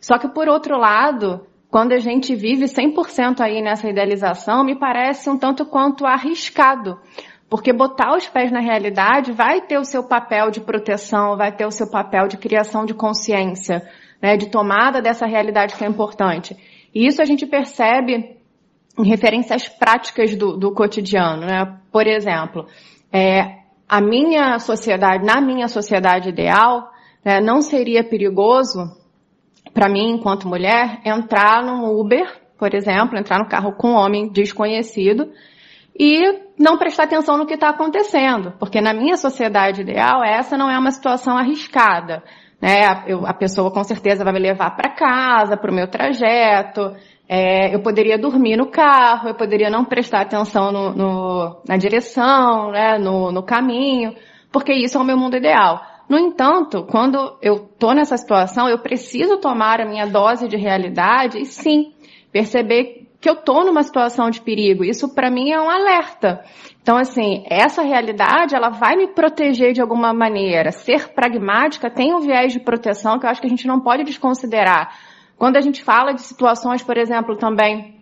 Só 0.00 0.16
que 0.16 0.28
por 0.28 0.48
outro 0.48 0.78
lado, 0.78 1.44
quando 1.68 1.90
a 1.90 1.98
gente 1.98 2.32
vive 2.36 2.66
100% 2.66 3.40
aí 3.40 3.60
nessa 3.60 3.90
idealização, 3.90 4.62
me 4.62 4.78
parece 4.78 5.28
um 5.28 5.36
tanto 5.36 5.66
quanto 5.66 6.06
arriscado. 6.06 7.00
Porque 7.50 7.72
botar 7.72 8.16
os 8.16 8.28
pés 8.28 8.52
na 8.52 8.60
realidade 8.60 9.32
vai 9.32 9.60
ter 9.60 9.76
o 9.76 9.84
seu 9.84 10.04
papel 10.04 10.52
de 10.52 10.60
proteção, 10.60 11.36
vai 11.36 11.50
ter 11.50 11.66
o 11.66 11.72
seu 11.72 11.90
papel 11.90 12.28
de 12.28 12.36
criação 12.36 12.84
de 12.86 12.94
consciência 12.94 13.82
né, 14.24 14.38
de 14.38 14.48
tomada 14.48 15.02
dessa 15.02 15.26
realidade 15.26 15.76
que 15.76 15.84
é 15.84 15.86
importante. 15.86 16.56
E 16.94 17.06
isso 17.06 17.20
a 17.20 17.26
gente 17.26 17.44
percebe 17.44 18.38
em 18.98 19.06
referências 19.06 19.68
práticas 19.68 20.34
do, 20.34 20.56
do 20.56 20.72
cotidiano. 20.72 21.42
Né? 21.44 21.78
Por 21.92 22.06
exemplo, 22.06 22.66
é, 23.12 23.58
a 23.86 24.00
minha 24.00 24.58
sociedade, 24.58 25.26
na 25.26 25.42
minha 25.42 25.68
sociedade 25.68 26.30
ideal, 26.30 26.90
né, 27.22 27.38
não 27.38 27.60
seria 27.60 28.02
perigoso 28.02 28.96
para 29.74 29.90
mim, 29.90 30.12
enquanto 30.12 30.48
mulher, 30.48 31.02
entrar 31.04 31.62
num 31.62 32.00
Uber, 32.00 32.26
por 32.58 32.74
exemplo, 32.74 33.18
entrar 33.18 33.38
no 33.38 33.48
carro 33.48 33.72
com 33.72 33.90
um 33.90 33.96
homem 33.96 34.30
desconhecido 34.30 35.30
e 36.00 36.40
não 36.58 36.78
prestar 36.78 37.02
atenção 37.02 37.36
no 37.36 37.44
que 37.44 37.54
está 37.54 37.68
acontecendo, 37.68 38.54
porque 38.58 38.80
na 38.80 38.94
minha 38.94 39.18
sociedade 39.18 39.82
ideal 39.82 40.24
essa 40.24 40.56
não 40.56 40.70
é 40.70 40.78
uma 40.78 40.92
situação 40.92 41.36
arriscada. 41.36 42.22
Né? 42.64 43.04
Eu, 43.06 43.26
a 43.26 43.34
pessoa 43.34 43.70
com 43.70 43.84
certeza 43.84 44.24
vai 44.24 44.32
me 44.32 44.38
levar 44.38 44.74
para 44.74 44.88
casa, 44.88 45.54
para 45.54 45.70
o 45.70 45.74
meu 45.74 45.86
trajeto. 45.86 46.96
É, 47.28 47.74
eu 47.74 47.82
poderia 47.82 48.16
dormir 48.16 48.56
no 48.56 48.70
carro, 48.70 49.28
eu 49.28 49.34
poderia 49.34 49.68
não 49.68 49.84
prestar 49.84 50.22
atenção 50.22 50.72
no, 50.72 50.94
no, 50.94 51.62
na 51.68 51.76
direção, 51.76 52.70
né? 52.70 52.96
no, 52.96 53.30
no 53.30 53.42
caminho, 53.42 54.14
porque 54.50 54.72
isso 54.72 54.96
é 54.96 55.00
o 55.00 55.04
meu 55.04 55.18
mundo 55.18 55.36
ideal. 55.36 55.78
No 56.08 56.18
entanto, 56.18 56.86
quando 56.90 57.36
eu 57.42 57.68
estou 57.70 57.94
nessa 57.94 58.16
situação, 58.16 58.66
eu 58.66 58.78
preciso 58.78 59.36
tomar 59.36 59.82
a 59.82 59.86
minha 59.86 60.06
dose 60.06 60.48
de 60.48 60.56
realidade 60.56 61.38
e 61.38 61.44
sim, 61.44 61.92
perceber 62.32 63.08
que 63.20 63.28
eu 63.28 63.34
estou 63.34 63.62
numa 63.62 63.82
situação 63.82 64.30
de 64.30 64.40
perigo. 64.40 64.84
Isso 64.84 65.14
para 65.14 65.30
mim 65.30 65.50
é 65.50 65.60
um 65.60 65.68
alerta. 65.68 66.42
Então, 66.84 66.98
assim, 66.98 67.42
essa 67.48 67.80
realidade, 67.80 68.54
ela 68.54 68.68
vai 68.68 68.94
me 68.94 69.06
proteger 69.06 69.72
de 69.72 69.80
alguma 69.80 70.12
maneira. 70.12 70.70
Ser 70.70 71.14
pragmática 71.14 71.88
tem 71.88 72.12
um 72.12 72.20
viés 72.20 72.52
de 72.52 72.60
proteção 72.60 73.18
que 73.18 73.24
eu 73.24 73.30
acho 73.30 73.40
que 73.40 73.46
a 73.46 73.50
gente 73.50 73.66
não 73.66 73.80
pode 73.80 74.04
desconsiderar. 74.04 74.94
Quando 75.38 75.56
a 75.56 75.62
gente 75.62 75.82
fala 75.82 76.12
de 76.12 76.20
situações, 76.20 76.82
por 76.82 76.98
exemplo, 76.98 77.36
também 77.36 77.98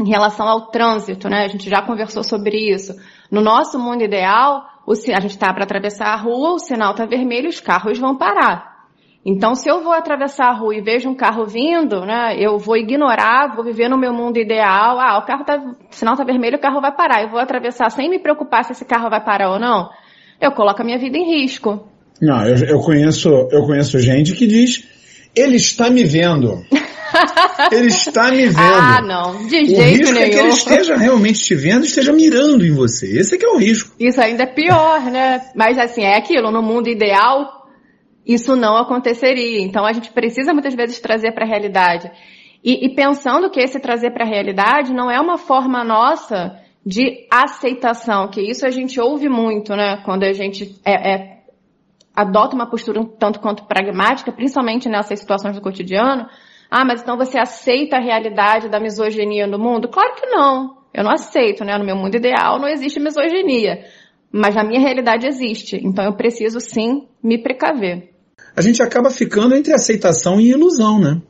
em 0.00 0.08
relação 0.08 0.48
ao 0.48 0.72
trânsito, 0.72 1.28
né? 1.28 1.44
A 1.44 1.48
gente 1.48 1.70
já 1.70 1.80
conversou 1.82 2.24
sobre 2.24 2.58
isso. 2.58 2.96
No 3.30 3.40
nosso 3.40 3.78
mundo 3.78 4.02
ideal, 4.02 4.64
a 4.88 5.20
gente 5.20 5.26
está 5.26 5.54
para 5.54 5.62
atravessar 5.62 6.08
a 6.08 6.16
rua, 6.16 6.54
o 6.54 6.58
sinal 6.58 6.90
está 6.90 7.06
vermelho, 7.06 7.48
os 7.48 7.60
carros 7.60 7.96
vão 7.96 8.16
parar. 8.16 8.75
Então, 9.28 9.56
se 9.56 9.68
eu 9.68 9.82
vou 9.82 9.92
atravessar 9.92 10.46
a 10.50 10.52
rua 10.52 10.76
e 10.76 10.80
vejo 10.80 11.08
um 11.08 11.14
carro 11.14 11.44
vindo, 11.44 12.06
né, 12.06 12.36
eu 12.38 12.58
vou 12.58 12.76
ignorar, 12.76 13.56
vou 13.56 13.64
viver 13.64 13.88
no 13.88 13.98
meu 13.98 14.12
mundo 14.12 14.38
ideal. 14.38 15.00
Ah, 15.00 15.18
o 15.18 15.26
carro 15.26 15.44
tá, 15.44 15.60
sinal 15.90 16.16
tá 16.16 16.22
vermelho, 16.22 16.58
o 16.58 16.60
carro 16.60 16.80
vai 16.80 16.94
parar. 16.94 17.24
Eu 17.24 17.30
vou 17.30 17.40
atravessar 17.40 17.90
sem 17.90 18.08
me 18.08 18.20
preocupar 18.20 18.64
se 18.64 18.70
esse 18.70 18.84
carro 18.84 19.10
vai 19.10 19.20
parar 19.24 19.50
ou 19.50 19.58
não. 19.58 19.90
Eu 20.40 20.52
coloco 20.52 20.80
a 20.80 20.84
minha 20.84 20.96
vida 20.96 21.18
em 21.18 21.40
risco. 21.40 21.88
Não, 22.22 22.46
eu, 22.46 22.56
eu 22.68 22.78
conheço, 22.78 23.28
eu 23.50 23.66
conheço 23.66 23.98
gente 23.98 24.32
que 24.32 24.46
diz, 24.46 24.86
ele 25.34 25.56
está 25.56 25.90
me 25.90 26.04
vendo. 26.04 26.64
ele 27.72 27.88
está 27.88 28.30
me 28.30 28.46
vendo. 28.46 28.60
Ah, 28.60 29.02
não, 29.02 29.44
de 29.48 29.56
o 29.56 29.66
jeito 29.66 29.82
risco 29.82 30.14
nenhum. 30.14 30.24
é 30.24 30.30
que 30.30 30.38
ele 30.38 30.48
esteja 30.50 30.96
realmente 30.96 31.40
te 31.40 31.54
vendo, 31.56 31.84
esteja 31.84 32.12
mirando 32.12 32.64
em 32.64 32.72
você. 32.72 33.18
Esse 33.18 33.34
é 33.34 33.38
que 33.38 33.44
é 33.44 33.48
o 33.48 33.58
risco. 33.58 33.92
Isso 33.98 34.20
ainda 34.20 34.44
é 34.44 34.46
pior, 34.46 35.00
né? 35.10 35.42
Mas 35.52 35.76
assim, 35.78 36.04
é 36.04 36.16
aquilo, 36.16 36.52
no 36.52 36.62
mundo 36.62 36.88
ideal, 36.88 37.65
isso 38.26 38.56
não 38.56 38.76
aconteceria. 38.76 39.60
Então 39.60 39.86
a 39.86 39.92
gente 39.92 40.10
precisa 40.10 40.52
muitas 40.52 40.74
vezes 40.74 40.98
trazer 40.98 41.32
para 41.32 41.44
a 41.44 41.48
realidade. 41.48 42.10
E, 42.64 42.86
e, 42.86 42.94
pensando 42.94 43.48
que 43.48 43.60
esse 43.60 43.78
trazer 43.78 44.10
para 44.10 44.24
a 44.24 44.28
realidade 44.28 44.92
não 44.92 45.08
é 45.08 45.20
uma 45.20 45.38
forma 45.38 45.84
nossa 45.84 46.60
de 46.84 47.26
aceitação, 47.30 48.28
que 48.28 48.40
isso 48.40 48.66
a 48.66 48.70
gente 48.70 49.00
ouve 49.00 49.28
muito, 49.28 49.76
né? 49.76 49.98
Quando 50.04 50.24
a 50.24 50.32
gente 50.32 50.74
é, 50.84 51.12
é, 51.12 51.38
adota 52.14 52.56
uma 52.56 52.68
postura 52.68 53.00
um 53.00 53.04
tanto 53.04 53.38
quanto 53.38 53.64
pragmática, 53.66 54.32
principalmente 54.32 54.88
nessas 54.88 55.20
situações 55.20 55.54
do 55.54 55.62
cotidiano. 55.62 56.26
Ah, 56.68 56.84
mas 56.84 57.02
então 57.02 57.16
você 57.16 57.38
aceita 57.38 57.96
a 57.96 58.00
realidade 58.00 58.68
da 58.68 58.80
misoginia 58.80 59.46
no 59.46 59.58
mundo? 59.58 59.86
Claro 59.86 60.16
que 60.16 60.26
não. 60.26 60.78
Eu 60.92 61.04
não 61.04 61.12
aceito, 61.12 61.64
né? 61.64 61.78
No 61.78 61.84
meu 61.84 61.94
mundo 61.94 62.16
ideal 62.16 62.58
não 62.58 62.66
existe 62.66 62.98
misoginia. 62.98 63.84
Mas 64.32 64.56
na 64.56 64.64
minha 64.64 64.80
realidade 64.80 65.24
existe. 65.24 65.76
Então 65.76 66.04
eu 66.04 66.14
preciso 66.14 66.58
sim 66.58 67.06
me 67.22 67.38
precaver 67.38 68.15
a 68.56 68.62
gente 68.62 68.82
acaba 68.82 69.10
ficando 69.10 69.54
entre 69.54 69.72
aceitação 69.74 70.40
e 70.40 70.50
ilusão, 70.50 70.98
né? 70.98 71.20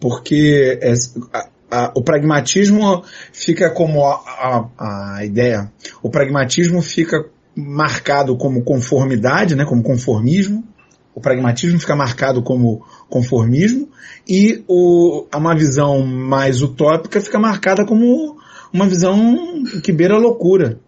Porque 0.00 0.78
é, 0.80 0.94
a, 1.32 1.48
a, 1.70 1.92
o 1.94 2.02
pragmatismo 2.02 3.04
fica 3.32 3.70
como 3.70 4.04
a, 4.06 4.68
a, 4.78 5.24
ideia, 5.24 5.70
o 6.02 6.08
pragmatismo 6.08 6.80
fica 6.80 7.26
marcado 7.54 8.36
como 8.38 8.64
conformidade, 8.64 9.54
né? 9.54 9.66
Como 9.66 9.82
conformismo. 9.82 10.64
O 11.14 11.20
pragmatismo 11.20 11.78
fica 11.78 11.94
marcado 11.94 12.42
como 12.42 12.86
conformismo 13.08 13.88
e 14.26 14.64
o, 14.66 15.26
uma 15.34 15.54
visão 15.54 16.00
mais 16.06 16.62
utópica 16.62 17.20
fica 17.20 17.38
marcada 17.38 17.84
como 17.84 18.36
uma 18.72 18.86
visão 18.86 19.64
que 19.82 19.92
beira 19.92 20.14
a 20.14 20.18
loucura. 20.18 20.78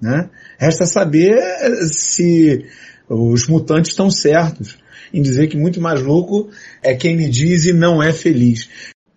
Né? 0.00 0.28
Resta 0.58 0.84
saber 0.84 1.40
se 1.88 2.66
os 3.08 3.48
mutantes 3.48 3.92
estão 3.92 4.10
certos. 4.10 4.81
Em 5.12 5.22
dizer 5.22 5.48
que 5.48 5.56
muito 5.56 5.80
mais 5.80 6.02
louco 6.02 6.50
é 6.82 6.94
quem 6.94 7.16
me 7.16 7.28
diz 7.28 7.66
e 7.66 7.72
não 7.72 8.02
é 8.02 8.12
feliz. 8.12 8.68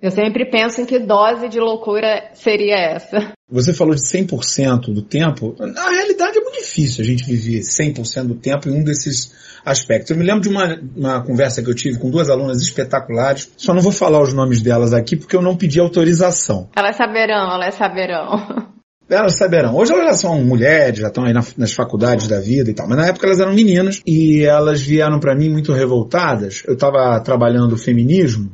Eu 0.01 0.11
sempre 0.11 0.45
penso 0.45 0.81
em 0.81 0.85
que 0.85 0.99
dose 0.99 1.47
de 1.49 1.59
loucura 1.59 2.29
seria 2.33 2.75
essa. 2.75 3.33
Você 3.49 3.73
falou 3.73 3.95
de 3.95 4.01
100% 4.01 4.93
do 4.93 5.01
tempo. 5.01 5.55
Na 5.57 5.89
realidade 5.89 6.37
é 6.37 6.41
muito 6.41 6.59
difícil 6.59 7.03
a 7.03 7.07
gente 7.07 7.23
viver 7.23 7.61
100% 7.61 8.27
do 8.27 8.35
tempo 8.35 8.69
em 8.69 8.73
um 8.73 8.83
desses 8.83 9.33
aspectos. 9.65 10.11
Eu 10.11 10.17
me 10.17 10.23
lembro 10.23 10.41
de 10.41 10.49
uma, 10.49 10.79
uma 10.95 11.23
conversa 11.23 11.63
que 11.63 11.69
eu 11.69 11.73
tive 11.73 11.97
com 11.97 12.11
duas 12.11 12.29
alunas 12.29 12.61
espetaculares. 12.61 13.51
Só 13.57 13.73
não 13.73 13.81
vou 13.81 13.91
falar 13.91 14.21
os 14.21 14.33
nomes 14.33 14.61
delas 14.61 14.93
aqui 14.93 15.15
porque 15.15 15.35
eu 15.35 15.41
não 15.41 15.57
pedi 15.57 15.79
autorização. 15.79 16.69
Elas 16.75 16.95
saberão, 16.97 17.53
elas 17.55 17.73
saberão. 17.73 18.74
Elas 19.07 19.37
saberão. 19.37 19.75
Hoje 19.75 19.93
elas 19.93 20.19
são 20.19 20.43
mulheres, 20.43 20.99
já 20.99 21.07
estão 21.07 21.25
aí 21.25 21.33
nas 21.33 21.73
faculdades 21.73 22.27
da 22.27 22.39
vida 22.39 22.71
e 22.71 22.73
tal. 22.73 22.87
Mas 22.87 22.97
na 22.97 23.07
época 23.07 23.27
elas 23.27 23.39
eram 23.39 23.53
meninas 23.53 24.01
e 24.05 24.43
elas 24.43 24.81
vieram 24.81 25.19
para 25.19 25.35
mim 25.35 25.49
muito 25.49 25.71
revoltadas. 25.71 26.63
Eu 26.65 26.73
estava 26.73 27.19
trabalhando 27.19 27.73
o 27.73 27.77
feminismo 27.77 28.51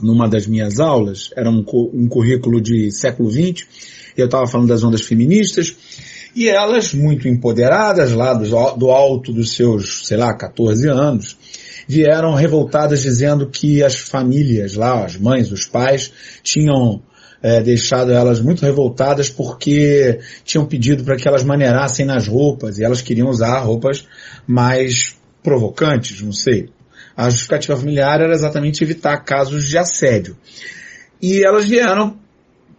numa 0.00 0.28
das 0.28 0.46
minhas 0.46 0.78
aulas. 0.78 1.30
Era 1.36 1.50
um, 1.50 1.64
um 1.92 2.08
currículo 2.08 2.60
de 2.60 2.92
século 2.92 3.28
XX. 3.28 3.66
Eu 4.16 4.26
estava 4.26 4.46
falando 4.46 4.68
das 4.68 4.84
ondas 4.84 5.02
feministas. 5.02 5.74
E 6.34 6.48
elas, 6.48 6.94
muito 6.94 7.26
empoderadas 7.26 8.12
lá 8.12 8.32
do, 8.34 8.48
do 8.76 8.90
alto 8.90 9.32
dos 9.32 9.56
seus, 9.56 10.06
sei 10.06 10.16
lá, 10.16 10.32
14 10.32 10.88
anos, 10.88 11.36
vieram 11.88 12.34
revoltadas 12.34 13.02
dizendo 13.02 13.48
que 13.48 13.82
as 13.82 13.96
famílias 13.96 14.74
lá, 14.74 15.04
as 15.04 15.16
mães, 15.16 15.50
os 15.50 15.64
pais, 15.64 16.12
tinham 16.40 17.02
é, 17.42 17.62
deixado 17.62 18.12
elas 18.12 18.40
muito 18.40 18.62
revoltadas 18.62 19.30
porque 19.30 20.20
tinham 20.44 20.66
pedido 20.66 21.04
para 21.04 21.16
que 21.16 21.26
elas 21.26 21.42
maneirassem 21.42 22.04
nas 22.04 22.26
roupas 22.26 22.78
e 22.78 22.84
elas 22.84 23.00
queriam 23.00 23.28
usar 23.28 23.58
roupas 23.60 24.06
mais 24.46 25.16
provocantes, 25.42 26.20
não 26.22 26.32
sei. 26.32 26.68
A 27.16 27.28
justificativa 27.28 27.76
familiar 27.76 28.20
era 28.20 28.32
exatamente 28.32 28.82
evitar 28.82 29.18
casos 29.18 29.68
de 29.68 29.76
assédio. 29.76 30.36
E 31.20 31.42
elas 31.44 31.66
vieram 31.66 32.18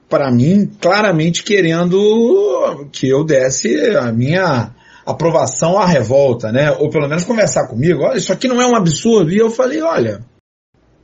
para 0.09 0.31
mim 0.31 0.69
claramente 0.79 1.43
querendo 1.43 2.87
que 2.91 3.07
eu 3.07 3.23
desse 3.23 3.95
a 3.95 4.11
minha 4.11 4.71
aprovação 5.05 5.77
à 5.79 5.85
revolta, 5.85 6.51
né? 6.51 6.71
Ou 6.71 6.89
pelo 6.89 7.07
menos 7.07 7.23
conversar 7.23 7.67
comigo. 7.67 8.01
Olha, 8.03 8.17
isso 8.17 8.33
aqui 8.33 8.47
não 8.47 8.61
é 8.61 8.67
um 8.67 8.75
absurdo. 8.75 9.31
E 9.31 9.37
eu 9.37 9.49
falei, 9.49 9.81
olha, 9.81 10.21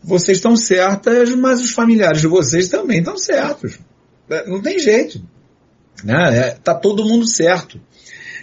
vocês 0.08 0.38
estão 0.38 0.56
certas, 0.56 1.30
mas 1.32 1.62
os 1.62 1.72
familiares 1.72 2.22
de 2.22 2.28
vocês 2.28 2.70
também 2.70 3.00
estão 3.00 3.18
certos. 3.18 3.78
É, 4.30 4.48
não 4.48 4.62
tem 4.62 4.80
jeito. 4.80 5.22
Né? 6.02 6.38
É, 6.38 6.52
tá 6.52 6.74
todo 6.74 7.04
mundo 7.04 7.28
certo 7.28 7.78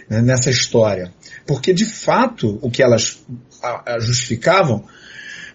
né, 0.07 0.21
nessa 0.21 0.51
história. 0.51 1.11
Porque 1.47 1.73
de 1.73 1.85
fato 1.85 2.59
o 2.61 2.69
que 2.69 2.83
elas 2.83 3.19
justificavam 3.99 4.85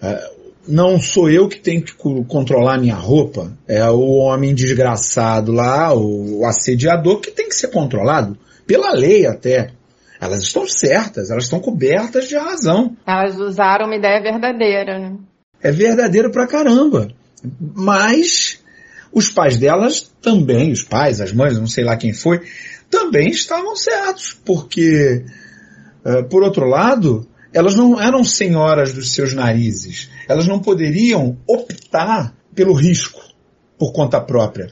é, 0.03 0.31
não 0.67 1.01
sou 1.01 1.31
eu 1.31 1.49
que 1.49 1.61
tenho 1.61 1.83
que 1.83 1.95
controlar 1.95 2.79
minha 2.79 2.97
roupa, 2.97 3.53
é 3.69 3.89
o 3.89 4.17
homem 4.17 4.53
desgraçado 4.53 5.53
lá, 5.53 5.95
o 5.95 6.45
assediador 6.45 7.21
que 7.21 7.31
tem 7.31 7.49
que 7.49 7.55
ser 7.55 7.69
controlado, 7.69 8.37
pela 8.67 8.93
lei 8.93 9.27
até. 9.27 9.71
Elas 10.21 10.43
estão 10.43 10.67
certas, 10.67 11.31
elas 11.31 11.45
estão 11.45 11.61
cobertas 11.61 12.29
de 12.29 12.37
razão. 12.37 12.95
Elas 13.07 13.39
usaram 13.39 13.87
uma 13.87 13.97
ideia 13.97 14.21
verdadeira, 14.21 14.99
né? 14.99 15.17
É 15.63 15.71
verdadeiro 15.71 16.31
pra 16.31 16.47
caramba. 16.47 17.09
Mas 17.75 18.61
os 19.13 19.29
pais 19.29 19.57
delas 19.57 20.11
também, 20.23 20.73
os 20.73 20.83
pais, 20.83 21.21
as 21.21 21.33
mães, 21.33 21.59
não 21.59 21.67
sei 21.67 21.85
lá 21.85 21.97
quem 21.97 22.13
foi, 22.13 22.43
também 22.89 23.29
estavam 23.29 23.75
certos, 23.77 24.37
porque, 24.45 25.25
uh, 26.05 26.25
por 26.29 26.43
outro 26.43 26.67
lado, 26.67 27.27
elas 27.53 27.75
não 27.75 28.01
eram 28.01 28.25
senhoras 28.25 28.93
dos 28.93 29.13
seus 29.13 29.35
narizes. 29.35 30.11
Elas 30.29 30.47
não 30.47 30.61
poderiam 30.61 31.39
optar 31.47 32.35
pelo 32.55 32.75
risco 32.75 33.21
por 33.79 33.93
conta 33.93 34.21
própria. 34.21 34.71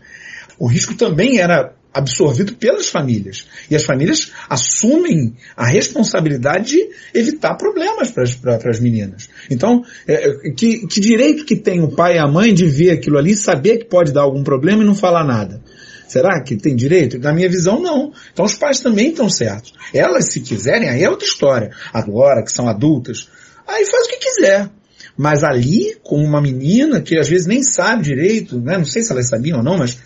O 0.58 0.66
risco 0.66 0.94
também 0.94 1.38
era 1.38 1.74
absorvido 1.92 2.54
pelas 2.54 2.88
famílias. 2.88 3.46
E 3.70 3.76
as 3.76 3.84
famílias 3.84 4.32
assumem 4.48 5.34
a 5.56 5.66
responsabilidade 5.66 6.70
de 6.70 6.88
evitar 7.14 7.54
problemas 7.56 8.10
para 8.10 8.70
as 8.70 8.80
meninas. 8.80 9.28
Então, 9.50 9.84
é, 10.06 10.50
que, 10.50 10.86
que 10.86 11.00
direito 11.00 11.44
que 11.44 11.56
tem 11.56 11.82
o 11.82 11.94
pai 11.94 12.16
e 12.16 12.18
a 12.18 12.26
mãe 12.26 12.52
de 12.52 12.66
ver 12.66 12.90
aquilo 12.90 13.18
ali, 13.18 13.34
saber 13.34 13.78
que 13.78 13.86
pode 13.86 14.12
dar 14.12 14.22
algum 14.22 14.42
problema 14.42 14.82
e 14.82 14.86
não 14.86 14.94
falar 14.94 15.24
nada? 15.24 15.62
Será 16.06 16.42
que 16.42 16.56
tem 16.56 16.74
direito? 16.74 17.18
Na 17.18 17.34
minha 17.34 17.48
visão, 17.48 17.80
não. 17.80 18.12
Então 18.32 18.46
os 18.46 18.54
pais 18.54 18.80
também 18.80 19.10
estão 19.10 19.28
certos. 19.28 19.74
Elas, 19.92 20.26
se 20.32 20.40
quiserem, 20.40 20.88
aí 20.88 21.02
é 21.02 21.10
outra 21.10 21.26
história. 21.26 21.70
Agora, 21.92 22.42
que 22.42 22.50
são 22.50 22.66
adultas, 22.66 23.28
aí 23.66 23.84
faz 23.84 24.06
o 24.06 24.10
que 24.10 24.16
quiser. 24.16 24.70
Mas 25.16 25.44
ali, 25.44 25.96
com 26.02 26.16
uma 26.16 26.40
menina 26.40 27.00
que 27.02 27.18
às 27.18 27.28
vezes 27.28 27.46
nem 27.46 27.62
sabe 27.62 28.04
direito, 28.04 28.58
né? 28.58 28.78
não 28.78 28.84
sei 28.84 29.02
se 29.02 29.12
elas 29.12 29.28
sabiam 29.28 29.58
ou 29.58 29.64
não, 29.64 29.76
mas 29.76 29.98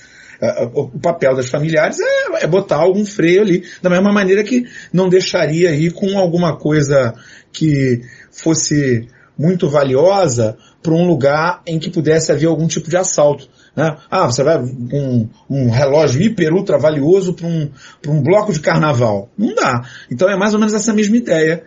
o 0.75 0.99
papel 0.99 1.37
das 1.37 1.49
familiares 1.49 1.99
é, 2.01 2.45
é, 2.45 2.47
botar 2.47 2.77
algum 2.77 3.05
freio 3.05 3.43
ali, 3.43 3.65
da 3.81 3.89
mesma 3.89 4.13
maneira 4.13 4.43
que 4.43 4.65
não 4.93 5.09
deixaria 5.09 5.75
ir 5.75 5.93
com 5.93 6.19
alguma 6.19 6.57
coisa 6.57 7.15
que 7.53 8.01
fosse 8.31 9.07
muito 9.39 9.69
valiosa 9.69 10.57
para 10.83 10.93
um 10.93 11.07
lugar 11.07 11.63
em 11.67 11.79
que 11.79 11.91
pudesse 11.91 12.33
haver 12.33 12.47
algum 12.47 12.67
tipo 12.67 12.91
de 12.91 12.97
assalto. 12.97 13.49
Né? 13.75 13.97
Ah, 14.11 14.27
você 14.27 14.43
vai 14.43 14.59
com 14.59 15.29
um 15.49 15.71
relógio 15.71 16.21
hiper 16.21 16.53
ultra 16.53 16.77
valioso 16.77 17.35
para 17.35 17.47
um, 17.47 17.71
um 18.09 18.23
bloco 18.23 18.53
de 18.53 18.61
carnaval. 18.61 19.31
Não 19.39 19.55
dá. 19.55 19.83
Então 20.11 20.29
é 20.29 20.37
mais 20.37 20.55
ou 20.55 20.61
menos 20.61 20.75
essa 20.75 20.93
mesma 20.93 21.17
ideia, 21.17 21.65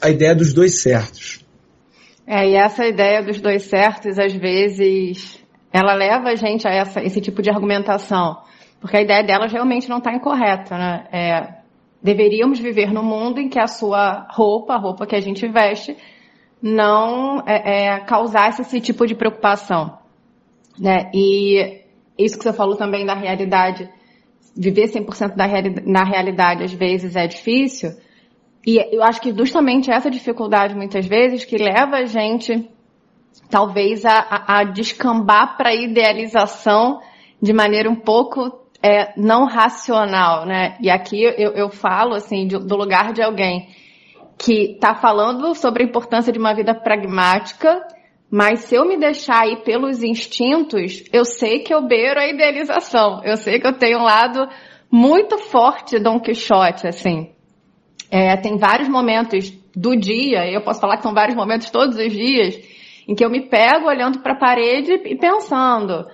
a 0.00 0.08
ideia 0.08 0.34
dos 0.34 0.52
dois 0.52 0.80
certos. 0.80 1.44
É, 2.26 2.48
e 2.48 2.56
essa 2.56 2.84
ideia 2.84 3.22
dos 3.22 3.40
dois 3.40 3.62
certos, 3.64 4.18
às 4.18 4.32
vezes, 4.32 5.38
ela 5.76 5.94
leva 5.94 6.30
a 6.30 6.34
gente 6.34 6.66
a 6.66 6.70
essa, 6.70 7.02
esse 7.02 7.20
tipo 7.20 7.42
de 7.42 7.50
argumentação. 7.50 8.38
Porque 8.80 8.96
a 8.96 9.02
ideia 9.02 9.22
delas 9.22 9.52
realmente 9.52 9.88
não 9.88 9.98
está 9.98 10.12
incorreta, 10.12 10.76
né? 10.76 11.06
É, 11.12 11.54
deveríamos 12.02 12.58
viver 12.58 12.92
num 12.92 13.02
mundo 13.02 13.40
em 13.40 13.48
que 13.48 13.58
a 13.58 13.66
sua 13.66 14.26
roupa, 14.30 14.74
a 14.74 14.78
roupa 14.78 15.06
que 15.06 15.16
a 15.16 15.20
gente 15.20 15.46
veste, 15.48 15.96
não 16.62 17.42
é, 17.46 17.94
é, 17.94 18.00
causasse 18.00 18.62
esse 18.62 18.80
tipo 18.80 19.06
de 19.06 19.14
preocupação. 19.14 19.98
Né? 20.78 21.10
E 21.12 21.82
isso 22.18 22.38
que 22.38 22.44
você 22.44 22.52
falou 22.52 22.76
também 22.76 23.04
da 23.04 23.14
realidade, 23.14 23.88
viver 24.56 24.88
100% 24.88 25.34
da 25.34 25.46
reali 25.46 25.74
na 25.84 26.04
realidade 26.04 26.64
às 26.64 26.72
vezes 26.72 27.16
é 27.16 27.26
difícil. 27.26 27.90
E 28.66 28.78
eu 28.94 29.02
acho 29.02 29.20
que 29.20 29.32
justamente 29.32 29.90
essa 29.90 30.10
dificuldade 30.10 30.74
muitas 30.74 31.06
vezes 31.06 31.44
que 31.44 31.56
leva 31.56 31.96
a 31.96 32.04
gente 32.04 32.68
talvez 33.50 34.04
a, 34.04 34.44
a, 34.46 34.64
descambar 34.64 35.56
para 35.56 35.74
idealização 35.74 37.00
de 37.40 37.52
maneira 37.52 37.90
um 37.90 37.96
pouco 37.96 38.66
é, 38.82 39.12
não 39.16 39.44
racional, 39.44 40.46
né? 40.46 40.76
E 40.80 40.90
aqui 40.90 41.22
eu, 41.22 41.52
eu 41.52 41.70
falo 41.70 42.14
assim 42.14 42.46
de, 42.46 42.58
do 42.58 42.76
lugar 42.76 43.12
de 43.12 43.22
alguém 43.22 43.68
que 44.38 44.72
está 44.72 44.94
falando 44.94 45.54
sobre 45.54 45.82
a 45.82 45.86
importância 45.86 46.32
de 46.32 46.38
uma 46.38 46.54
vida 46.54 46.74
pragmática 46.74 47.82
mas 48.30 48.60
se 48.60 48.74
eu 48.74 48.84
me 48.84 48.98
deixar 48.98 49.46
ir 49.48 49.62
pelos 49.62 50.02
instintos, 50.02 51.04
eu 51.12 51.24
sei 51.24 51.60
que 51.60 51.72
eu 51.72 51.86
beiro 51.86 52.18
a 52.18 52.26
idealização. 52.26 53.22
Eu 53.24 53.36
sei 53.36 53.60
que 53.60 53.66
eu 53.66 53.78
tenho 53.78 53.98
um 53.98 54.02
lado 54.02 54.48
muito 54.90 55.38
forte 55.38 55.98
Dom 55.98 56.18
Quixote, 56.18 56.88
assim. 56.88 57.30
É, 58.10 58.36
tem 58.36 58.56
vários 58.58 58.88
momentos 58.88 59.50
do 59.74 59.96
dia, 59.96 60.50
eu 60.50 60.62
posso 60.62 60.80
falar 60.80 60.96
que 60.96 61.02
são 61.02 61.14
vários 61.14 61.36
momentos 61.36 61.70
todos 61.70 61.96
os 61.98 62.12
dias, 62.12 62.58
em 63.06 63.14
que 63.14 63.24
eu 63.24 63.30
me 63.30 63.48
pego 63.48 63.86
olhando 63.86 64.20
para 64.20 64.32
a 64.32 64.38
parede 64.38 64.92
e 64.92 65.16
pensando, 65.16 66.06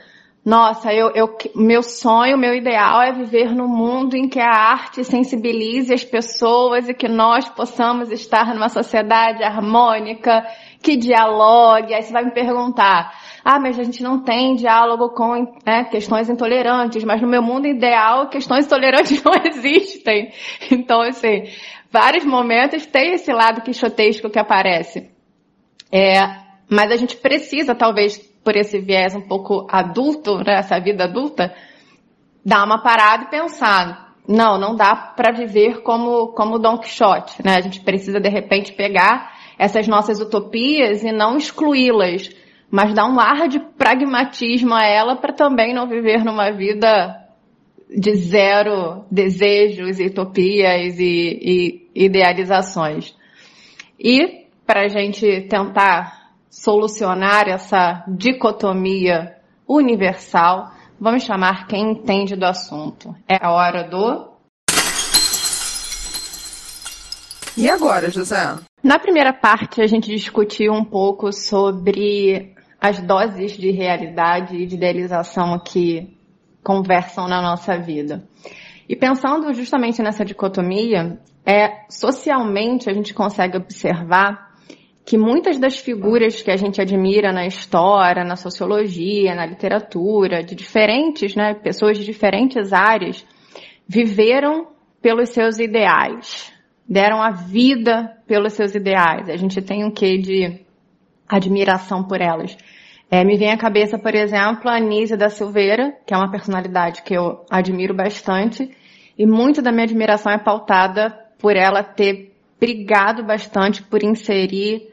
nossa, 0.45 0.93
eu, 0.93 1.13
eu, 1.15 1.37
meu 1.55 1.85
sonho, 1.85 2.37
meu 2.37 2.53
ideal 2.53 3.01
é 3.01 3.13
viver 3.13 3.55
num 3.55 3.69
mundo 3.69 4.17
em 4.17 4.29
que 4.29 4.41
a 4.41 4.51
arte 4.51 5.05
sensibilize 5.05 5.95
as 5.95 6.05
pessoas 6.05 6.89
e 6.89 6.95
que 6.95 7.07
nós 7.07 7.49
possamos 7.49 8.11
estar 8.11 8.53
numa 8.53 8.69
sociedade 8.69 9.45
harmônica 9.45 10.45
que 10.83 10.97
dialogue. 10.97 11.95
Aí 11.95 12.03
você 12.03 12.13
vai 12.13 12.25
me 12.25 12.33
perguntar, 12.33 13.15
ah, 13.45 13.61
mas 13.61 13.79
a 13.79 13.85
gente 13.85 14.03
não 14.03 14.25
tem 14.25 14.57
diálogo 14.57 15.11
com 15.11 15.47
né, 15.65 15.85
questões 15.85 16.29
intolerantes, 16.29 17.05
mas 17.05 17.23
no 17.23 17.29
meu 17.29 17.41
mundo 17.41 17.69
ideal 17.69 18.29
questões 18.29 18.67
intolerantes 18.67 19.23
não 19.23 19.35
existem. 19.45 20.33
Então, 20.73 21.03
assim, 21.03 21.45
vários 21.89 22.25
momentos 22.25 22.85
tem 22.85 23.13
esse 23.13 23.33
lado 23.33 23.63
quixotesco 23.63 24.29
que 24.29 24.41
aparece. 24.41 25.09
É, 25.93 26.42
mas 26.73 26.91
a 26.91 26.97
gente 26.97 27.19
precisa, 27.19 27.75
talvez, 27.75 28.17
por 28.43 28.57
esse 28.57 28.79
viés 28.79 29.15
um 29.15 29.21
pouco 29.21 29.67
adulto, 29.71 30.39
né, 30.39 30.55
essa 30.55 30.81
vida 30.81 31.05
adulta, 31.05 31.55
dar 32.43 32.65
uma 32.65 32.83
parada 32.83 33.25
e 33.25 33.31
pensar, 33.31 34.15
não, 34.27 34.59
não 34.59 34.75
dá 34.75 34.97
para 34.97 35.33
viver 35.33 35.83
como, 35.83 36.29
como 36.29 36.59
Don 36.59 36.79
Quixote, 36.79 37.45
né? 37.45 37.57
A 37.57 37.61
gente 37.61 37.81
precisa, 37.81 38.19
de 38.19 38.29
repente, 38.31 38.73
pegar 38.73 39.33
essas 39.59 39.87
nossas 39.87 40.19
utopias 40.19 41.05
e 41.05 41.13
não 41.13 41.37
excluí-las, 41.37 42.31
mas 42.71 42.95
dar 42.95 43.05
um 43.07 43.21
ar 43.21 43.49
de 43.49 43.61
pragmatismo 43.61 44.73
a 44.73 44.83
ela 44.83 45.17
para 45.17 45.35
também 45.35 45.75
não 45.75 45.87
viver 45.87 46.25
numa 46.25 46.51
vida 46.53 47.19
de 47.91 48.15
zero 48.15 49.05
desejos, 49.11 49.99
utopias 49.99 50.99
e, 50.99 51.85
e 51.95 52.05
idealizações. 52.07 53.15
E 54.01 54.47
para 54.67 54.85
a 54.85 54.89
gente 54.89 55.43
tentar 55.43 56.22
solucionar 56.53 57.49
essa 57.49 58.05
dicotomia 58.07 59.39
universal, 59.67 60.71
vamos 61.01 61.23
chamar 61.25 61.67
quem 61.67 61.93
entende 61.93 62.37
do 62.37 62.45
assunto. 62.45 63.17
É 63.27 63.39
a 63.43 63.51
hora 63.51 63.83
do. 63.85 64.31
E 67.57 67.71
agora, 67.71 68.11
José? 68.11 68.57
Na 68.83 68.99
primeira 68.99 69.33
parte, 69.33 69.81
a 69.81 69.87
gente 69.87 70.11
discutiu 70.11 70.73
um 70.73 70.85
pouco 70.85 71.33
sobre 71.33 72.55
as 72.79 73.01
doses 73.01 73.53
de 73.53 73.71
realidade 73.71 74.57
e 74.57 74.67
de 74.67 74.75
idealização 74.75 75.59
que 75.59 76.19
conversam 76.63 77.27
na 77.29 77.41
nossa 77.41 77.79
vida. 77.79 78.29
E 78.89 78.95
pensando 78.95 79.55
justamente 79.55 80.03
nessa 80.03 80.25
dicotomia, 80.25 81.19
é 81.47 81.87
socialmente 81.89 82.91
a 82.91 82.93
gente 82.93 83.15
consegue 83.15 83.57
observar 83.57 84.52
que 85.05 85.19
muitas 85.19 85.59
das 85.59 85.77
figuras 85.77 86.43
que 86.43 86.51
a 86.51 86.57
gente 86.57 86.81
admira 86.81 87.33
na 87.33 87.45
história, 87.47 88.25
na 88.25 88.37
sociologia, 88.37 89.35
na 89.35 89.45
literatura, 89.45 90.43
de 90.43 90.55
diferentes, 90.55 91.35
né, 91.35 91.55
pessoas 91.55 91.99
de 91.99 92.05
diferentes 92.05 92.73
áreas, 92.73 93.25
viveram 93.87 94.69
pelos 95.01 95.31
seus 95.31 95.59
ideais, 95.59 96.53
deram 96.89 97.21
a 97.21 97.31
vida 97.31 98.17
pelos 98.27 98.53
seus 98.53 98.75
ideais. 98.75 99.29
A 99.29 99.37
gente 99.37 99.61
tem 99.61 99.85
um 99.85 99.91
quê 99.91 100.17
de 100.19 100.61
admiração 101.29 102.05
por 102.05 102.21
elas. 102.21 102.57
É, 103.11 103.25
me 103.25 103.37
vem 103.37 103.51
à 103.51 103.59
cabeça, 103.59 103.99
por 103.99 104.15
exemplo, 104.15 104.71
a 104.71 104.77
Anísia 104.77 105.17
da 105.17 105.29
Silveira, 105.29 105.95
que 106.07 106.15
é 106.15 106.17
uma 106.17 106.31
personalidade 106.31 107.03
que 107.03 107.13
eu 107.13 107.45
admiro 107.51 107.93
bastante, 107.93 108.71
e 109.19 109.27
muito 109.27 109.61
da 109.61 109.73
minha 109.73 109.85
admiração 109.85 110.33
é 110.33 110.39
pautada 110.39 111.11
por 111.39 111.57
ela 111.57 111.83
ter 111.83 112.33
brigado 112.59 113.25
bastante 113.25 113.83
por 113.83 114.03
inserir 114.03 114.92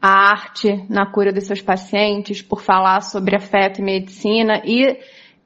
a 0.00 0.30
arte 0.30 0.84
na 0.88 1.06
cura 1.06 1.32
dos 1.32 1.44
seus 1.44 1.60
pacientes, 1.60 2.40
por 2.40 2.62
falar 2.62 3.00
sobre 3.00 3.36
afeto 3.36 3.80
e 3.80 3.84
medicina 3.84 4.62
e 4.64 4.98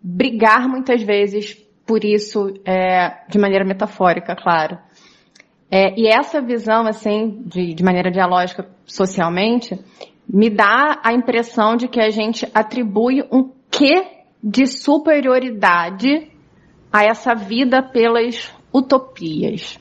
brigar 0.03 0.69
muitas 0.69 1.03
vezes 1.03 1.55
por 1.87 2.05
isso 2.05 2.55
é, 2.65 3.25
de 3.29 3.39
maneira 3.39 3.65
metafórica, 3.65 4.37
claro. 4.37 4.79
É, 5.71 5.99
e 5.99 6.07
essa 6.07 6.41
visão, 6.41 6.87
assim, 6.87 7.43
de, 7.47 7.73
de 7.73 7.83
maneira 7.83 8.11
dialógica 8.11 8.69
socialmente, 8.85 9.79
me 10.29 10.51
dá 10.51 11.01
a 11.03 11.13
impressão 11.13 11.77
de 11.77 11.89
que 11.89 12.01
a 12.01 12.11
gente 12.11 12.47
atribui 12.55 13.23
um 13.33 13.51
quê 13.71 14.07
de 14.43 14.67
superioridade 14.67 16.31
a 16.93 17.05
essa 17.05 17.35
vida 17.35 17.83
pelas 17.83 18.53
utopias. 18.73 19.79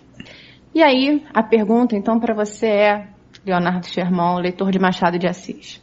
E 0.73 0.81
aí, 0.81 1.25
a 1.33 1.43
pergunta 1.43 1.95
então 1.95 2.19
para 2.19 2.33
você 2.33 2.67
é, 2.67 3.07
Leonardo 3.45 3.87
Sherman, 3.87 4.41
leitor 4.41 4.71
de 4.71 4.79
Machado 4.79 5.17
de 5.17 5.27
Assis. 5.27 5.81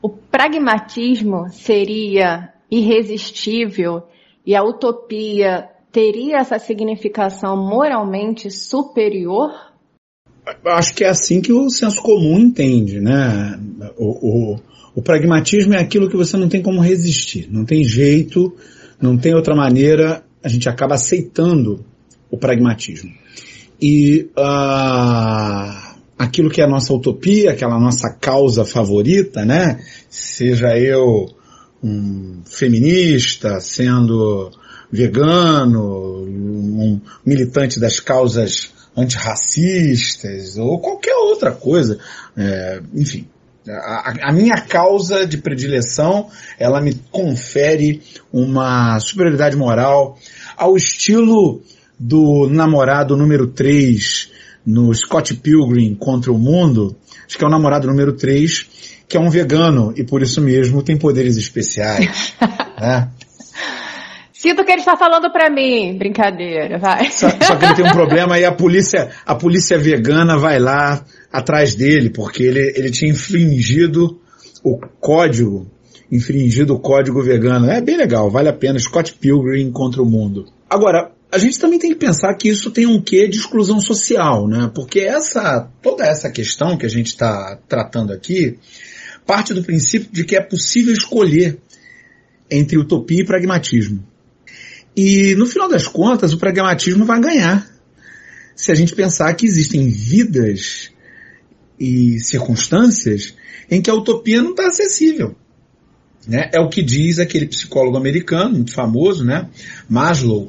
O 0.00 0.08
pragmatismo 0.08 1.48
seria 1.50 2.52
irresistível 2.70 4.02
e 4.46 4.54
a 4.54 4.62
utopia 4.62 5.68
teria 5.90 6.38
essa 6.38 6.58
significação 6.58 7.56
moralmente 7.56 8.50
superior? 8.50 9.50
Acho 10.66 10.94
que 10.94 11.04
é 11.04 11.08
assim 11.08 11.40
que 11.40 11.52
o 11.52 11.70
senso 11.70 12.02
comum 12.02 12.38
entende, 12.38 13.00
né? 13.00 13.58
O, 13.96 14.54
o, 14.54 14.60
o 14.96 15.02
pragmatismo 15.02 15.74
é 15.74 15.80
aquilo 15.80 16.10
que 16.10 16.16
você 16.16 16.36
não 16.36 16.48
tem 16.48 16.60
como 16.60 16.80
resistir, 16.80 17.48
não 17.50 17.64
tem 17.64 17.82
jeito, 17.84 18.54
não 19.00 19.16
tem 19.16 19.34
outra 19.34 19.54
maneira, 19.54 20.24
a 20.42 20.48
gente 20.48 20.68
acaba 20.68 20.96
aceitando 20.96 21.84
o 22.30 22.36
pragmatismo. 22.36 23.10
E 23.80 24.28
uh, 24.36 25.93
aquilo 26.18 26.50
que 26.50 26.60
é 26.60 26.64
a 26.64 26.68
nossa 26.68 26.92
utopia, 26.92 27.50
aquela 27.50 27.78
nossa 27.78 28.10
causa 28.10 28.64
favorita, 28.64 29.44
né? 29.44 29.80
Seja 30.08 30.78
eu 30.78 31.26
um 31.82 32.40
feminista, 32.46 33.60
sendo 33.60 34.50
vegano, 34.90 36.22
um 36.24 37.00
militante 37.26 37.78
das 37.78 38.00
causas 38.00 38.72
antirracistas 38.96 40.56
ou 40.56 40.78
qualquer 40.78 41.14
outra 41.16 41.52
coisa, 41.52 41.98
é, 42.36 42.80
enfim. 42.94 43.26
A, 43.66 44.28
a, 44.28 44.32
minha 44.32 44.60
causa 44.60 45.26
de 45.26 45.38
predileção, 45.38 46.28
ela 46.58 46.82
me 46.82 46.94
confere 47.10 48.02
uma 48.30 49.00
superioridade 49.00 49.56
moral 49.56 50.18
ao 50.54 50.76
estilo 50.76 51.62
do 51.98 52.46
namorado 52.46 53.16
número 53.16 53.46
3 53.46 54.33
no 54.66 54.92
Scott 54.94 55.34
Pilgrim 55.34 55.94
contra 55.94 56.32
o 56.32 56.38
mundo, 56.38 56.96
acho 57.26 57.36
que 57.36 57.44
é 57.44 57.46
o 57.46 57.50
namorado 57.50 57.86
número 57.86 58.12
3, 58.14 58.66
que 59.08 59.16
é 59.16 59.20
um 59.20 59.28
vegano 59.28 59.92
e 59.96 60.04
por 60.04 60.22
isso 60.22 60.40
mesmo 60.40 60.82
tem 60.82 60.96
poderes 60.96 61.36
especiais. 61.36 62.34
né? 62.80 63.10
Sinto 64.32 64.62
que 64.62 64.72
ele 64.72 64.80
está 64.80 64.94
falando 64.94 65.32
para 65.32 65.48
mim. 65.48 65.96
Brincadeira, 65.96 66.78
vai. 66.78 67.10
Só, 67.10 67.30
só, 67.30 67.56
que 67.56 67.64
ele 67.64 67.74
tem 67.76 67.86
um 67.86 67.92
problema 67.92 68.38
e 68.38 68.44
a 68.44 68.52
polícia, 68.52 69.08
a 69.24 69.34
polícia 69.34 69.78
vegana 69.78 70.36
vai 70.36 70.58
lá 70.58 71.02
atrás 71.32 71.74
dele, 71.74 72.10
porque 72.10 72.42
ele, 72.42 72.74
ele 72.76 72.90
tinha 72.90 73.10
infringido 73.10 74.20
o 74.62 74.78
código, 75.00 75.66
infringido 76.12 76.74
o 76.74 76.78
código 76.78 77.22
vegano. 77.22 77.70
É 77.70 77.80
bem 77.80 77.96
legal, 77.96 78.30
vale 78.30 78.50
a 78.50 78.52
pena. 78.52 78.78
Scott 78.78 79.14
Pilgrim 79.14 79.72
contra 79.72 80.02
o 80.02 80.06
mundo. 80.06 80.44
Agora, 80.68 81.13
a 81.34 81.38
gente 81.38 81.58
também 81.58 81.80
tem 81.80 81.90
que 81.90 81.98
pensar 81.98 82.32
que 82.34 82.48
isso 82.48 82.70
tem 82.70 82.86
um 82.86 83.02
quê 83.02 83.26
de 83.26 83.38
exclusão 83.38 83.80
social, 83.80 84.46
né? 84.46 84.70
Porque 84.72 85.00
essa, 85.00 85.68
toda 85.82 86.06
essa 86.06 86.30
questão 86.30 86.78
que 86.78 86.86
a 86.86 86.88
gente 86.88 87.08
está 87.08 87.58
tratando 87.68 88.12
aqui 88.12 88.56
parte 89.26 89.52
do 89.52 89.64
princípio 89.64 90.08
de 90.12 90.22
que 90.24 90.36
é 90.36 90.40
possível 90.40 90.92
escolher 90.92 91.58
entre 92.48 92.78
utopia 92.78 93.22
e 93.22 93.26
pragmatismo. 93.26 94.06
E 94.96 95.34
no 95.34 95.44
final 95.46 95.68
das 95.68 95.88
contas, 95.88 96.32
o 96.32 96.38
pragmatismo 96.38 97.04
vai 97.04 97.20
ganhar. 97.20 97.68
Se 98.54 98.70
a 98.70 98.74
gente 98.76 98.94
pensar 98.94 99.34
que 99.34 99.44
existem 99.44 99.88
vidas 99.88 100.92
e 101.80 102.20
circunstâncias 102.20 103.34
em 103.68 103.82
que 103.82 103.90
a 103.90 103.94
utopia 103.94 104.40
não 104.40 104.50
está 104.50 104.68
acessível. 104.68 105.34
Né? 106.28 106.48
É 106.54 106.60
o 106.60 106.68
que 106.68 106.80
diz 106.80 107.18
aquele 107.18 107.46
psicólogo 107.46 107.96
americano, 107.96 108.54
muito 108.54 108.72
famoso, 108.72 109.24
né? 109.24 109.48
Maslow, 109.88 110.48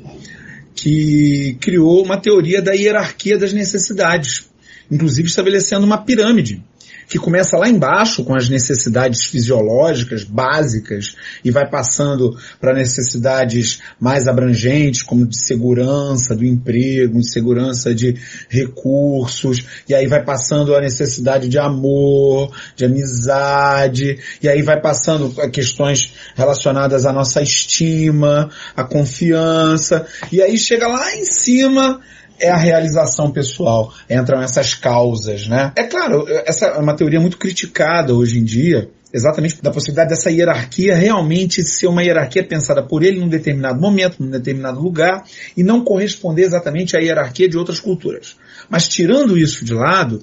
que 0.76 1.58
criou 1.62 2.04
uma 2.04 2.18
teoria 2.18 2.62
da 2.62 2.74
hierarquia 2.74 3.38
das 3.38 3.54
necessidades, 3.54 4.50
inclusive 4.92 5.28
estabelecendo 5.28 5.86
uma 5.86 5.98
pirâmide 5.98 6.62
que 7.08 7.20
começa 7.20 7.58
lá 7.58 7.70
embaixo 7.70 8.24
com 8.24 8.36
as 8.36 8.50
necessidades 8.50 9.26
fisiológicas 9.26 10.24
básicas 10.24 11.16
e 11.44 11.52
vai 11.52 11.70
passando 11.70 12.38
para 12.60 12.74
necessidades 12.74 13.82
mais 14.00 14.28
abrangentes, 14.28 15.04
como 15.04 15.26
de 15.26 15.40
segurança 15.46 16.36
do 16.36 16.46
emprego, 16.46 17.24
segurança 17.24 17.94
de 17.94 18.16
recursos, 18.50 19.66
e 19.88 19.94
aí 19.94 20.08
vai 20.08 20.24
passando 20.24 20.76
a 20.76 20.82
necessidade 20.82 21.48
de 21.48 21.58
amor, 21.58 22.52
de 22.76 22.86
amizade, 22.86 24.20
e 24.42 24.48
aí 24.48 24.62
vai 24.62 24.80
passando 24.80 25.34
a 25.42 25.50
questões 25.50 26.14
relacionadas 26.36 27.06
à 27.06 27.14
nossa 27.14 27.42
estima, 27.42 28.50
à 28.76 28.84
confiança, 28.84 30.06
e 30.32 30.42
aí 30.42 30.58
chega 30.58 30.88
lá 30.88 31.16
em 31.16 31.26
cima 31.26 32.02
é 32.40 32.50
a 32.50 32.58
realização 32.58 33.32
pessoal. 33.32 33.94
Entram 34.10 34.42
essas 34.42 34.74
causas, 34.74 35.48
né? 35.48 35.72
É 35.76 35.84
claro, 35.84 36.26
essa 36.46 36.68
é 36.68 36.78
uma 36.78 36.96
teoria 36.96 37.20
muito 37.20 37.38
criticada 37.38 38.14
hoje 38.14 38.40
em 38.40 38.44
dia, 38.44 38.90
exatamente 39.14 39.62
da 39.62 39.72
possibilidade 39.72 40.10
dessa 40.10 40.30
hierarquia 40.30 40.96
realmente 40.96 41.64
ser 41.64 41.88
uma 41.88 42.04
hierarquia 42.04 42.44
pensada 42.44 42.84
por 42.84 43.04
ele 43.04 43.20
num 43.20 43.30
determinado 43.30 43.80
momento, 43.80 44.22
num 44.22 44.30
determinado 44.30 44.82
lugar, 44.82 45.24
e 45.56 45.64
não 45.64 45.84
corresponder 45.84 46.44
exatamente 46.44 46.98
à 46.98 47.00
hierarquia 47.00 47.48
de 47.48 47.58
outras 47.58 47.80
culturas. 47.80 48.36
Mas 48.70 48.88
tirando 48.88 49.38
isso 49.38 49.64
de 49.64 49.74
lado, 49.74 50.22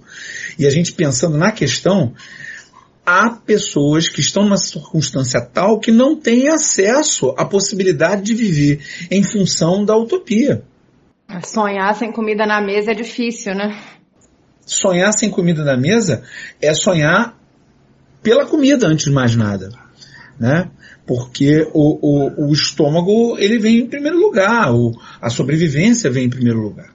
e 0.59 0.67
a 0.67 0.71
gente 0.71 0.93
pensando 0.93 1.39
na 1.39 1.53
questão, 1.53 2.13
há 3.05 3.31
pessoas 3.31 4.09
que 4.09 4.21
estão 4.21 4.45
numa 4.45 4.59
circunstância 4.59 5.41
tal 5.41 5.81
que 5.81 5.91
não 5.91 6.15
têm 6.15 6.49
acesso 6.49 7.35
à 7.39 7.45
possibilidade 7.45 8.23
de 8.23 8.35
viver 8.35 8.81
em 9.11 9.23
função 9.23 9.85
da 9.85 9.97
utopia. 9.97 10.65
Sonhar 11.45 11.95
sem 11.95 12.13
comida 12.13 12.47
na 12.47 12.61
mesa 12.61 12.93
é 12.93 12.95
difícil, 12.95 13.55
né? 13.55 13.77
Sonhar 14.65 15.13
sem 15.13 15.31
comida 15.31 15.65
na 15.65 15.77
mesa 15.77 16.23
é 16.61 16.73
sonhar 16.75 17.37
pela 18.23 18.47
comida 18.47 18.87
antes 18.87 19.07
de 19.07 19.11
mais 19.11 19.35
nada, 19.35 19.71
né? 20.39 20.71
Porque 21.07 21.69
o, 21.73 21.99
o, 22.01 22.49
o 22.49 22.53
estômago 22.53 23.37
ele 23.39 23.59
vem 23.59 23.79
em 23.79 23.87
primeiro 23.87 24.19
lugar, 24.19 24.73
o, 24.73 24.93
a 25.21 25.29
sobrevivência 25.29 26.11
vem 26.11 26.27
em 26.27 26.31
primeiro 26.31 26.61
lugar, 26.61 26.93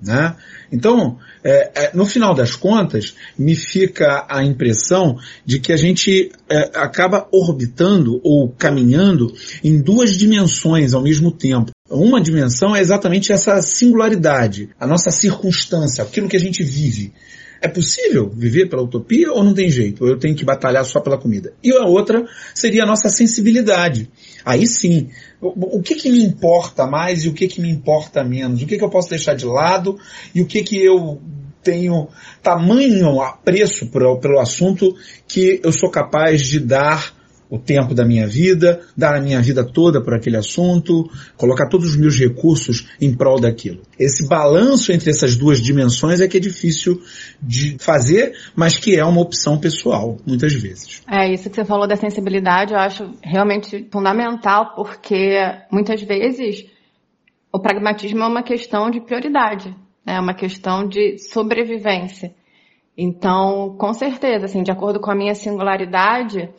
né? 0.00 0.36
Então, 0.70 1.18
é, 1.42 1.70
é, 1.74 1.90
no 1.94 2.04
final 2.04 2.34
das 2.34 2.54
contas, 2.54 3.14
me 3.38 3.56
fica 3.56 4.26
a 4.28 4.44
impressão 4.44 5.18
de 5.44 5.58
que 5.58 5.72
a 5.72 5.76
gente 5.76 6.30
é, 6.48 6.70
acaba 6.74 7.26
orbitando 7.32 8.20
ou 8.22 8.50
caminhando 8.50 9.32
em 9.64 9.80
duas 9.80 10.16
dimensões 10.16 10.94
ao 10.94 11.02
mesmo 11.02 11.32
tempo. 11.32 11.70
Uma 11.90 12.20
dimensão 12.20 12.76
é 12.76 12.80
exatamente 12.80 13.32
essa 13.32 13.62
singularidade, 13.62 14.68
a 14.78 14.86
nossa 14.86 15.10
circunstância, 15.10 16.04
aquilo 16.04 16.28
que 16.28 16.36
a 16.36 16.40
gente 16.40 16.62
vive. 16.62 17.12
É 17.60 17.66
possível 17.66 18.28
viver 18.28 18.68
pela 18.68 18.82
utopia 18.82 19.32
ou 19.32 19.42
não 19.42 19.52
tem 19.52 19.68
jeito? 19.68 20.06
Eu 20.06 20.18
tenho 20.18 20.36
que 20.36 20.44
batalhar 20.44 20.84
só 20.84 21.00
pela 21.00 21.18
comida? 21.18 21.52
E 21.62 21.72
a 21.72 21.86
outra 21.86 22.24
seria 22.54 22.84
a 22.84 22.86
nossa 22.86 23.08
sensibilidade. 23.08 24.08
Aí 24.44 24.66
sim, 24.66 25.08
o, 25.40 25.78
o 25.78 25.82
que 25.82 25.96
que 25.96 26.10
me 26.10 26.22
importa 26.22 26.86
mais 26.86 27.24
e 27.24 27.28
o 27.28 27.32
que 27.32 27.48
que 27.48 27.60
me 27.60 27.70
importa 27.70 28.22
menos? 28.22 28.62
O 28.62 28.66
que 28.66 28.76
que 28.76 28.84
eu 28.84 28.90
posso 28.90 29.10
deixar 29.10 29.34
de 29.34 29.44
lado 29.44 29.98
e 30.32 30.40
o 30.40 30.46
que 30.46 30.62
que 30.62 30.76
eu 30.76 31.20
tenho 31.62 32.08
tamanho 32.42 33.20
apreço 33.20 33.88
pelo 33.88 34.38
assunto 34.38 34.94
que 35.26 35.60
eu 35.64 35.72
sou 35.72 35.90
capaz 35.90 36.40
de 36.42 36.60
dar 36.60 37.17
o 37.50 37.58
tempo 37.58 37.94
da 37.94 38.04
minha 38.04 38.26
vida, 38.26 38.80
dar 38.96 39.14
a 39.14 39.20
minha 39.20 39.40
vida 39.40 39.64
toda 39.64 40.02
por 40.02 40.14
aquele 40.14 40.36
assunto, 40.36 41.10
colocar 41.36 41.68
todos 41.68 41.90
os 41.90 41.96
meus 41.96 42.18
recursos 42.18 42.86
em 43.00 43.14
prol 43.14 43.40
daquilo. 43.40 43.80
Esse 43.98 44.28
balanço 44.28 44.92
entre 44.92 45.10
essas 45.10 45.34
duas 45.34 45.60
dimensões 45.60 46.20
é 46.20 46.28
que 46.28 46.36
é 46.36 46.40
difícil 46.40 47.00
de 47.42 47.76
fazer, 47.78 48.34
mas 48.54 48.76
que 48.76 48.96
é 48.96 49.04
uma 49.04 49.20
opção 49.20 49.58
pessoal, 49.58 50.18
muitas 50.26 50.52
vezes. 50.52 51.02
É, 51.08 51.32
isso 51.32 51.48
que 51.48 51.56
você 51.56 51.64
falou 51.64 51.86
da 51.86 51.96
sensibilidade, 51.96 52.72
eu 52.72 52.78
acho 52.78 53.10
realmente 53.22 53.86
fundamental, 53.90 54.74
porque 54.74 55.38
muitas 55.70 56.02
vezes 56.02 56.66
o 57.52 57.58
pragmatismo 57.58 58.22
é 58.22 58.26
uma 58.26 58.42
questão 58.42 58.90
de 58.90 59.00
prioridade, 59.00 59.74
né? 60.04 60.16
é 60.16 60.20
uma 60.20 60.34
questão 60.34 60.86
de 60.86 61.18
sobrevivência. 61.18 62.34
Então, 63.00 63.76
com 63.78 63.94
certeza, 63.94 64.46
assim, 64.46 64.62
de 64.62 64.72
acordo 64.72 64.98
com 64.98 65.08
a 65.08 65.14
minha 65.14 65.34
singularidade, 65.34 66.50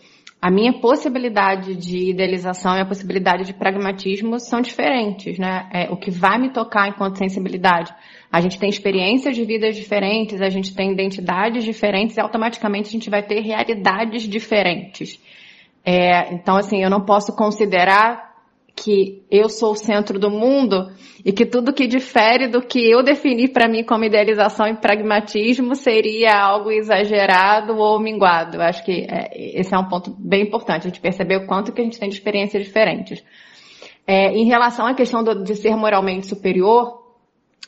a 0.42 0.50
minha 0.50 0.72
possibilidade 0.80 1.76
de 1.76 2.12
idealização 2.12 2.78
e 2.78 2.80
a 2.80 2.86
possibilidade 2.86 3.44
de 3.44 3.54
pragmatismo 3.54 4.40
são 4.40 4.62
diferentes, 4.62 5.38
né? 5.38 5.70
É, 5.74 5.92
o 5.92 5.98
que 5.98 6.10
vai 6.10 6.40
me 6.40 6.50
tocar 6.50 6.88
enquanto 6.88 7.18
sensibilidade. 7.18 7.94
A 8.32 8.40
gente 8.40 8.58
tem 8.58 8.70
experiências 8.70 9.36
de 9.36 9.44
vidas 9.44 9.76
diferentes, 9.76 10.42
a 10.42 10.50
gente 10.50 10.74
tem 10.74 10.94
identidades 10.94 11.66
diferentes 11.66 12.16
e 12.16 12.22
automaticamente 12.22 12.88
a 12.88 12.92
gente 12.92 13.10
vai 13.10 13.22
ter 13.22 13.42
realidades 13.42 14.24
diferentes. 14.24 15.20
É, 15.84 16.34
então, 16.34 16.56
assim, 16.56 16.82
eu 16.82 16.90
não 16.90 17.02
posso 17.02 17.36
considerar 17.36 18.29
que 18.84 19.24
eu 19.30 19.50
sou 19.50 19.72
o 19.72 19.76
centro 19.76 20.18
do 20.18 20.30
mundo 20.30 20.90
e 21.24 21.34
que 21.34 21.46
tudo 21.46 21.74
que 21.74 21.86
difere 21.86 22.48
do 22.48 22.62
que 22.62 22.80
eu 22.80 23.04
defini 23.04 23.48
para 23.48 23.68
mim 23.68 23.84
como 23.84 24.06
idealização 24.06 24.68
e 24.68 24.76
pragmatismo 24.76 25.76
seria 25.76 26.34
algo 26.40 26.72
exagerado 26.72 27.76
ou 27.78 28.00
minguado. 28.00 28.58
Eu 28.58 28.62
acho 28.62 28.84
que 28.86 29.06
é, 29.10 29.60
esse 29.60 29.76
é 29.76 29.78
um 29.78 29.88
ponto 29.88 30.16
bem 30.18 30.44
importante, 30.44 30.88
a 30.88 30.90
gente 30.90 31.02
perceber 31.02 31.38
o 31.38 31.46
quanto 31.46 31.74
que 31.74 31.82
a 31.82 31.84
gente 31.84 32.00
tem 32.00 32.10
de 32.10 32.16
experiências 32.16 32.64
diferentes. 32.64 33.24
É, 34.08 34.32
em 34.32 34.46
relação 34.46 34.88
à 34.88 34.94
questão 34.94 35.24
do, 35.24 35.44
de 35.44 35.56
ser 35.56 35.76
moralmente 35.76 36.28
superior, 36.28 37.00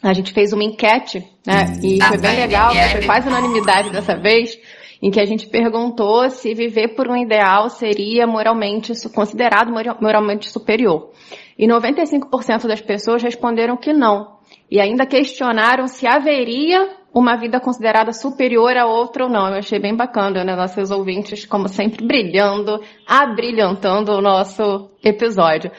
a 0.01 0.13
gente 0.13 0.31
fez 0.33 0.53
uma 0.53 0.63
enquete, 0.63 1.19
né? 1.45 1.65
E 1.83 2.01
foi 2.03 2.17
bem 2.17 2.35
legal, 2.37 2.73
foi 2.91 3.05
quase 3.05 3.27
unanimidade 3.27 3.91
dessa 3.91 4.15
vez 4.17 4.57
em 5.01 5.09
que 5.09 5.19
a 5.19 5.25
gente 5.25 5.47
perguntou 5.47 6.29
se 6.29 6.53
viver 6.53 6.89
por 6.89 7.09
um 7.09 7.17
ideal 7.17 7.69
seria 7.69 8.27
moralmente 8.27 8.93
considerado 9.09 9.71
moralmente 9.99 10.49
superior. 10.49 11.09
E 11.57 11.67
95% 11.67 12.67
das 12.67 12.81
pessoas 12.81 13.23
responderam 13.23 13.77
que 13.77 13.93
não. 13.93 14.39
E 14.69 14.79
ainda 14.79 15.05
questionaram 15.05 15.87
se 15.87 16.07
haveria 16.07 16.97
uma 17.13 17.35
vida 17.35 17.59
considerada 17.59 18.13
superior 18.13 18.77
a 18.77 18.85
outra 18.85 19.25
ou 19.25 19.29
não. 19.29 19.47
Eu 19.47 19.55
achei 19.55 19.79
bem 19.79 19.95
bacana, 19.95 20.43
né? 20.43 20.55
Nossos 20.55 20.91
ouvintes, 20.91 21.45
como 21.45 21.67
sempre, 21.67 22.05
brilhando, 22.05 22.81
abrilhantando 23.05 24.13
o 24.13 24.21
nosso 24.21 24.89
episódio. 25.03 25.71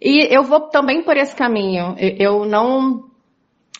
E 0.00 0.34
eu 0.34 0.42
vou 0.42 0.60
também 0.68 1.02
por 1.02 1.16
esse 1.16 1.36
caminho. 1.36 1.94
Eu 1.98 2.44
não, 2.44 3.04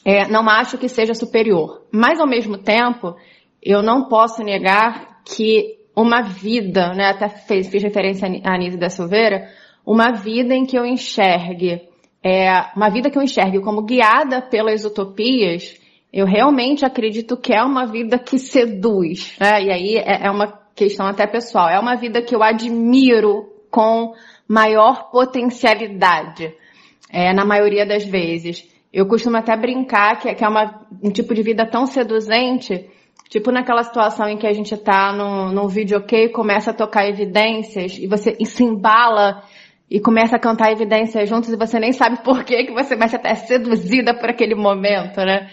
é, 0.04 0.28
não 0.28 0.48
acho 0.48 0.76
que 0.76 0.88
seja 0.88 1.14
superior. 1.14 1.82
Mas, 1.90 2.20
ao 2.20 2.26
mesmo 2.26 2.58
tempo, 2.58 3.16
eu 3.62 3.82
não 3.82 4.08
posso 4.08 4.42
negar 4.42 5.20
que 5.24 5.78
uma 5.94 6.22
vida, 6.22 6.92
né, 6.94 7.10
até 7.10 7.28
fiz 7.28 7.70
referência 7.82 8.26
a 8.44 8.54
Anísio 8.54 8.80
da 8.80 8.88
Silveira, 8.88 9.48
uma 9.84 10.12
vida 10.12 10.54
em 10.54 10.64
que 10.64 10.76
eu 10.76 10.86
enxergue, 10.86 11.82
é, 12.22 12.50
uma 12.74 12.88
vida 12.88 13.10
que 13.10 13.18
eu 13.18 13.22
enxergue 13.22 13.60
como 13.60 13.82
guiada 13.82 14.40
pelas 14.40 14.84
utopias, 14.84 15.80
eu 16.12 16.26
realmente 16.26 16.84
acredito 16.84 17.36
que 17.36 17.54
é 17.54 17.62
uma 17.62 17.86
vida 17.86 18.18
que 18.18 18.38
seduz, 18.38 19.36
né? 19.40 19.62
E 19.62 19.70
aí 19.70 19.96
é, 19.96 20.26
é 20.26 20.30
uma 20.30 20.60
questão 20.74 21.06
até 21.06 21.26
pessoal. 21.26 21.68
É 21.68 21.78
uma 21.78 21.96
vida 21.96 22.22
que 22.22 22.34
eu 22.34 22.42
admiro 22.42 23.50
com 23.70 24.12
maior 24.46 25.10
potencialidade, 25.10 26.54
é, 27.10 27.32
na 27.32 27.44
maioria 27.44 27.86
das 27.86 28.04
vezes. 28.04 28.68
Eu 28.92 29.06
costumo 29.06 29.38
até 29.38 29.56
brincar 29.56 30.18
que, 30.18 30.34
que 30.34 30.44
é 30.44 30.48
uma, 30.48 30.86
um 31.02 31.10
tipo 31.10 31.34
de 31.34 31.42
vida 31.42 31.66
tão 31.66 31.86
seduzente 31.86 32.90
Tipo 33.28 33.50
naquela 33.50 33.82
situação 33.82 34.28
em 34.28 34.36
que 34.36 34.46
a 34.46 34.52
gente 34.52 34.76
tá 34.76 35.12
no, 35.12 35.50
no 35.52 35.66
videokê 35.66 36.24
e 36.24 36.28
começa 36.28 36.70
a 36.70 36.74
tocar 36.74 37.08
evidências 37.08 37.96
e 37.96 38.06
você 38.06 38.36
se 38.44 38.62
embala 38.62 39.42
e 39.90 40.00
começa 40.00 40.36
a 40.36 40.38
cantar 40.38 40.70
evidências 40.70 41.28
juntos 41.28 41.50
e 41.50 41.56
você 41.56 41.78
nem 41.80 41.92
sabe 41.92 42.22
por 42.22 42.44
que 42.44 42.64
que 42.64 42.72
você 42.72 42.94
vai 42.94 43.08
ser 43.08 43.16
até 43.16 43.34
seduzida 43.34 44.14
por 44.14 44.28
aquele 44.28 44.54
momento, 44.54 45.18
né? 45.18 45.50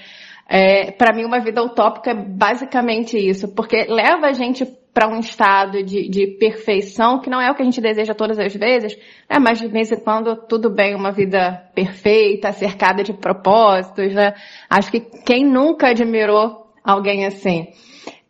É, 0.51 0.91
para 0.91 1.15
mim, 1.15 1.25
uma 1.25 1.39
vida 1.39 1.61
utópica 1.61 2.11
é 2.11 2.15
basicamente 2.15 3.17
isso, 3.17 3.47
porque 3.53 3.85
leva 3.87 4.27
a 4.27 4.33
gente 4.33 4.65
para 4.93 5.07
um 5.07 5.19
estado 5.19 5.83
de, 5.83 6.09
de, 6.09 6.27
perfeição 6.39 7.19
que 7.19 7.29
não 7.29 7.39
é 7.39 7.51
o 7.51 7.55
que 7.55 7.61
a 7.61 7.65
gente 7.65 7.79
deseja 7.79 8.15
todas 8.15 8.39
as 8.39 8.53
vezes, 8.55 8.97
né? 9.29 9.37
mas 9.39 9.59
de 9.59 9.67
vez 9.67 9.91
em 9.91 9.99
quando 9.99 10.35
tudo 10.35 10.69
bem, 10.69 10.95
uma 10.95 11.11
vida 11.11 11.69
perfeita, 11.75 12.51
cercada 12.51 13.03
de 13.03 13.13
propósitos, 13.13 14.13
né? 14.13 14.33
Acho 14.67 14.89
que 14.89 15.01
quem 15.23 15.45
nunca 15.45 15.89
admirou 15.89 16.68
alguém 16.83 17.25
assim. 17.25 17.67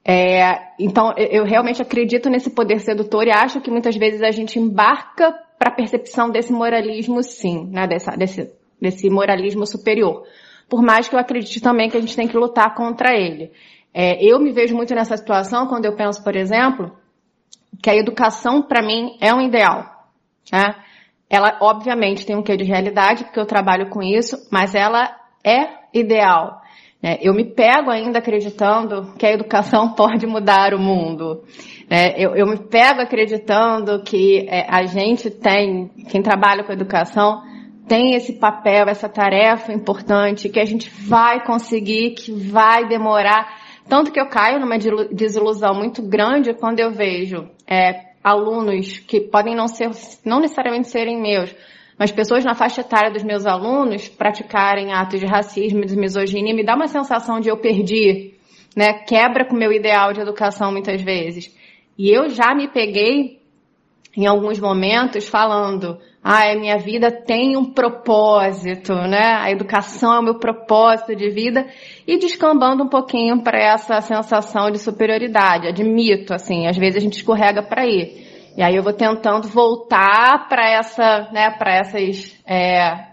É, 0.03 0.73
então, 0.79 1.13
eu 1.17 1.43
realmente 1.43 1.81
acredito 1.81 2.29
nesse 2.29 2.49
poder 2.49 2.79
sedutor 2.79 3.27
e 3.27 3.31
acho 3.31 3.61
que 3.61 3.69
muitas 3.69 3.95
vezes 3.95 4.21
a 4.21 4.31
gente 4.31 4.57
embarca 4.57 5.31
para 5.57 5.69
a 5.71 5.75
percepção 5.75 6.29
desse 6.29 6.51
moralismo, 6.51 7.21
sim, 7.21 7.69
né, 7.71 7.85
dessa, 7.85 8.11
desse, 8.11 8.51
desse 8.81 9.09
moralismo 9.09 9.67
superior. 9.67 10.23
Por 10.69 10.81
mais 10.81 11.07
que 11.07 11.15
eu 11.15 11.19
acredite 11.19 11.61
também 11.61 11.89
que 11.89 11.97
a 11.97 11.99
gente 11.99 12.15
tem 12.15 12.27
que 12.27 12.37
lutar 12.37 12.73
contra 12.73 13.13
ele. 13.13 13.51
É, 13.93 14.23
eu 14.23 14.39
me 14.39 14.51
vejo 14.51 14.75
muito 14.75 14.93
nessa 14.95 15.17
situação 15.17 15.67
quando 15.67 15.85
eu 15.85 15.95
penso, 15.95 16.23
por 16.23 16.35
exemplo, 16.35 16.91
que 17.81 17.89
a 17.89 17.95
educação 17.95 18.61
para 18.61 18.81
mim 18.81 19.17
é 19.19 19.33
um 19.33 19.41
ideal. 19.41 20.07
Né? 20.51 20.75
Ela, 21.29 21.57
obviamente, 21.61 22.25
tem 22.25 22.35
um 22.35 22.43
quê 22.43 22.55
de 22.55 22.63
realidade, 22.63 23.23
porque 23.25 23.39
eu 23.39 23.45
trabalho 23.45 23.89
com 23.89 24.01
isso, 24.01 24.37
mas 24.51 24.73
ela 24.73 25.15
é 25.43 25.67
ideal. 25.93 26.58
É, 27.01 27.17
eu 27.25 27.33
me 27.33 27.45
pego 27.45 27.89
ainda 27.89 28.19
acreditando 28.19 29.13
que 29.17 29.25
a 29.25 29.31
educação 29.31 29.93
pode 29.95 30.27
mudar 30.27 30.73
o 30.73 30.79
mundo. 30.79 31.43
É, 31.89 32.21
eu, 32.21 32.35
eu, 32.35 32.45
me 32.45 32.57
pego 32.57 33.01
acreditando 33.01 34.03
que 34.03 34.45
é, 34.49 34.65
a 34.69 34.83
gente 34.83 35.29
tem, 35.29 35.89
quem 36.09 36.21
trabalha 36.21 36.63
com 36.63 36.73
educação, 36.73 37.41
tem 37.87 38.13
esse 38.13 38.33
papel, 38.33 38.87
essa 38.87 39.09
tarefa 39.09 39.73
importante, 39.73 40.49
que 40.49 40.59
a 40.59 40.65
gente 40.65 40.89
vai 40.89 41.43
conseguir, 41.43 42.11
que 42.11 42.31
vai 42.31 42.87
demorar. 42.87 43.57
Tanto 43.87 44.11
que 44.11 44.19
eu 44.19 44.27
caio 44.27 44.59
numa 44.59 44.77
desilusão 44.77 45.73
muito 45.73 46.03
grande 46.03 46.53
quando 46.53 46.79
eu 46.79 46.91
vejo 46.91 47.49
é, 47.65 48.09
alunos 48.23 48.99
que 48.99 49.21
podem 49.21 49.55
não 49.55 49.67
ser, 49.67 49.89
não 50.23 50.39
necessariamente 50.39 50.89
serem 50.89 51.19
meus, 51.19 51.55
mas 51.99 52.13
pessoas 52.13 52.45
na 52.45 52.55
faixa 52.55 52.79
etária 52.79 53.11
dos 53.11 53.23
meus 53.23 53.45
alunos 53.45 54.07
praticarem 54.07 54.93
atos 54.93 55.19
de 55.19 55.25
racismo 55.25 55.81
e 55.81 55.85
de 55.85 55.97
misoginia 55.97 56.55
me 56.55 56.63
dá 56.63 56.73
uma 56.73 56.87
sensação 56.87 57.41
de 57.41 57.49
eu 57.49 57.57
perdi, 57.57 58.35
né? 58.73 58.93
Quebra 58.93 59.43
com 59.43 59.53
o 59.53 59.59
meu 59.59 59.73
ideal 59.73 60.13
de 60.13 60.21
educação 60.21 60.71
muitas 60.71 61.01
vezes. 61.01 61.53
E 61.97 62.09
eu 62.09 62.29
já 62.29 62.55
me 62.55 62.69
peguei 62.69 63.41
em 64.15 64.25
alguns 64.25 64.59
momentos 64.59 65.27
falando, 65.27 65.99
ah, 66.23 66.55
minha 66.55 66.77
vida 66.77 67.11
tem 67.11 67.57
um 67.57 67.65
propósito, 67.65 68.93
né? 68.93 69.35
A 69.35 69.51
educação 69.51 70.13
é 70.13 70.19
o 70.19 70.23
meu 70.23 70.35
propósito 70.35 71.13
de 71.13 71.29
vida 71.29 71.67
e 72.07 72.17
descambando 72.17 72.81
um 72.81 72.87
pouquinho 72.87 73.43
para 73.43 73.59
essa 73.59 73.99
sensação 73.99 74.71
de 74.71 74.79
superioridade. 74.79 75.67
Admito, 75.67 76.33
assim, 76.33 76.65
às 76.65 76.77
vezes 76.77 76.95
a 76.95 77.01
gente 77.01 77.17
escorrega 77.17 77.61
para 77.61 77.85
ir. 77.85 78.28
E 78.57 78.61
aí 78.61 78.75
eu 78.75 78.83
vou 78.83 78.93
tentando 78.93 79.47
voltar 79.47 80.47
para 80.47 80.69
essa, 80.69 81.29
né, 81.31 81.49
para 81.51 81.75
essas, 81.75 82.35
é, 82.45 83.09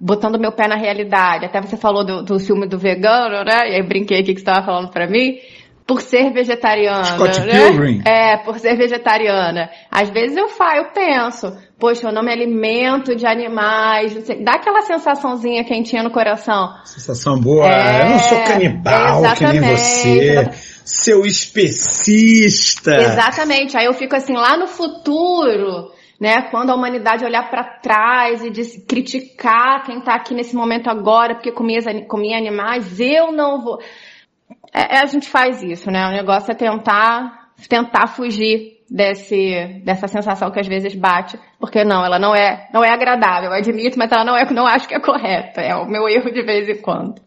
botando 0.00 0.40
meu 0.40 0.52
pé 0.52 0.66
na 0.66 0.76
realidade. 0.76 1.44
Até 1.44 1.60
você 1.60 1.76
falou 1.76 2.04
do, 2.04 2.22
do 2.22 2.38
filme 2.38 2.66
do 2.66 2.78
vegano, 2.78 3.44
né? 3.44 3.70
E 3.70 3.74
aí 3.74 3.82
brinquei 3.82 4.20
aqui 4.20 4.32
que 4.34 4.40
você 4.40 4.50
estava 4.50 4.64
falando 4.64 4.90
para 4.90 5.06
mim. 5.06 5.38
Por 5.86 6.00
ser 6.00 6.32
vegetariana, 6.32 7.02
Scott 7.02 7.40
né? 7.40 7.52
Pilgrim. 7.52 8.02
É, 8.04 8.36
por 8.36 8.60
ser 8.60 8.76
vegetariana. 8.76 9.68
Às 9.90 10.08
vezes 10.08 10.36
eu 10.36 10.46
faço, 10.48 10.76
eu 10.76 10.84
penso, 10.92 11.52
poxa, 11.80 12.06
eu 12.06 12.12
não 12.12 12.22
me 12.22 12.30
alimento 12.32 13.16
de 13.16 13.26
animais, 13.26 14.14
dá 14.44 14.52
aquela 14.52 14.82
sensaçãozinha 14.82 15.64
quentinha 15.64 16.04
no 16.04 16.10
coração. 16.12 16.72
Sensação 16.84 17.40
boa, 17.40 17.66
é, 17.66 18.02
eu 18.02 18.10
não 18.10 18.18
sou 18.20 18.38
canibal 18.44 19.22
que 19.34 19.46
nem 19.46 19.60
você 19.60 20.48
seu 20.90 21.24
especista. 21.24 22.96
Exatamente. 22.96 23.76
Aí 23.76 23.86
eu 23.86 23.94
fico 23.94 24.16
assim, 24.16 24.34
lá 24.34 24.56
no 24.56 24.66
futuro, 24.66 25.90
né, 26.20 26.42
quando 26.50 26.70
a 26.70 26.74
humanidade 26.74 27.24
olhar 27.24 27.48
para 27.48 27.64
trás 27.64 28.44
e 28.44 28.50
diz, 28.50 28.84
criticar 28.86 29.84
quem 29.84 30.00
tá 30.00 30.14
aqui 30.14 30.34
nesse 30.34 30.54
momento 30.54 30.90
agora 30.90 31.34
porque 31.34 31.52
comia, 31.52 31.80
comia 32.06 32.36
animais, 32.36 32.98
eu 32.98 33.32
não 33.32 33.62
vou. 33.62 33.80
é, 34.72 34.98
a 34.98 35.06
gente 35.06 35.28
faz 35.28 35.62
isso, 35.62 35.90
né? 35.90 36.06
O 36.08 36.12
negócio 36.12 36.50
é 36.50 36.54
tentar, 36.54 37.52
tentar 37.68 38.08
fugir 38.08 38.80
desse, 38.90 39.80
dessa 39.84 40.08
sensação 40.08 40.50
que 40.50 40.58
às 40.58 40.66
vezes 40.66 40.94
bate, 40.96 41.38
porque 41.60 41.84
não, 41.84 42.04
ela 42.04 42.18
não 42.18 42.34
é, 42.34 42.68
não 42.74 42.82
é 42.82 42.90
agradável, 42.90 43.50
eu 43.50 43.56
admito, 43.56 43.96
mas 43.96 44.10
ela 44.10 44.24
não 44.24 44.36
é, 44.36 44.50
não 44.50 44.66
acho 44.66 44.88
que 44.88 44.94
é 44.94 45.00
correta, 45.00 45.60
é 45.60 45.74
o 45.76 45.86
meu 45.86 46.08
erro 46.08 46.32
de 46.32 46.42
vez 46.42 46.68
em 46.68 46.82
quando. 46.82 47.22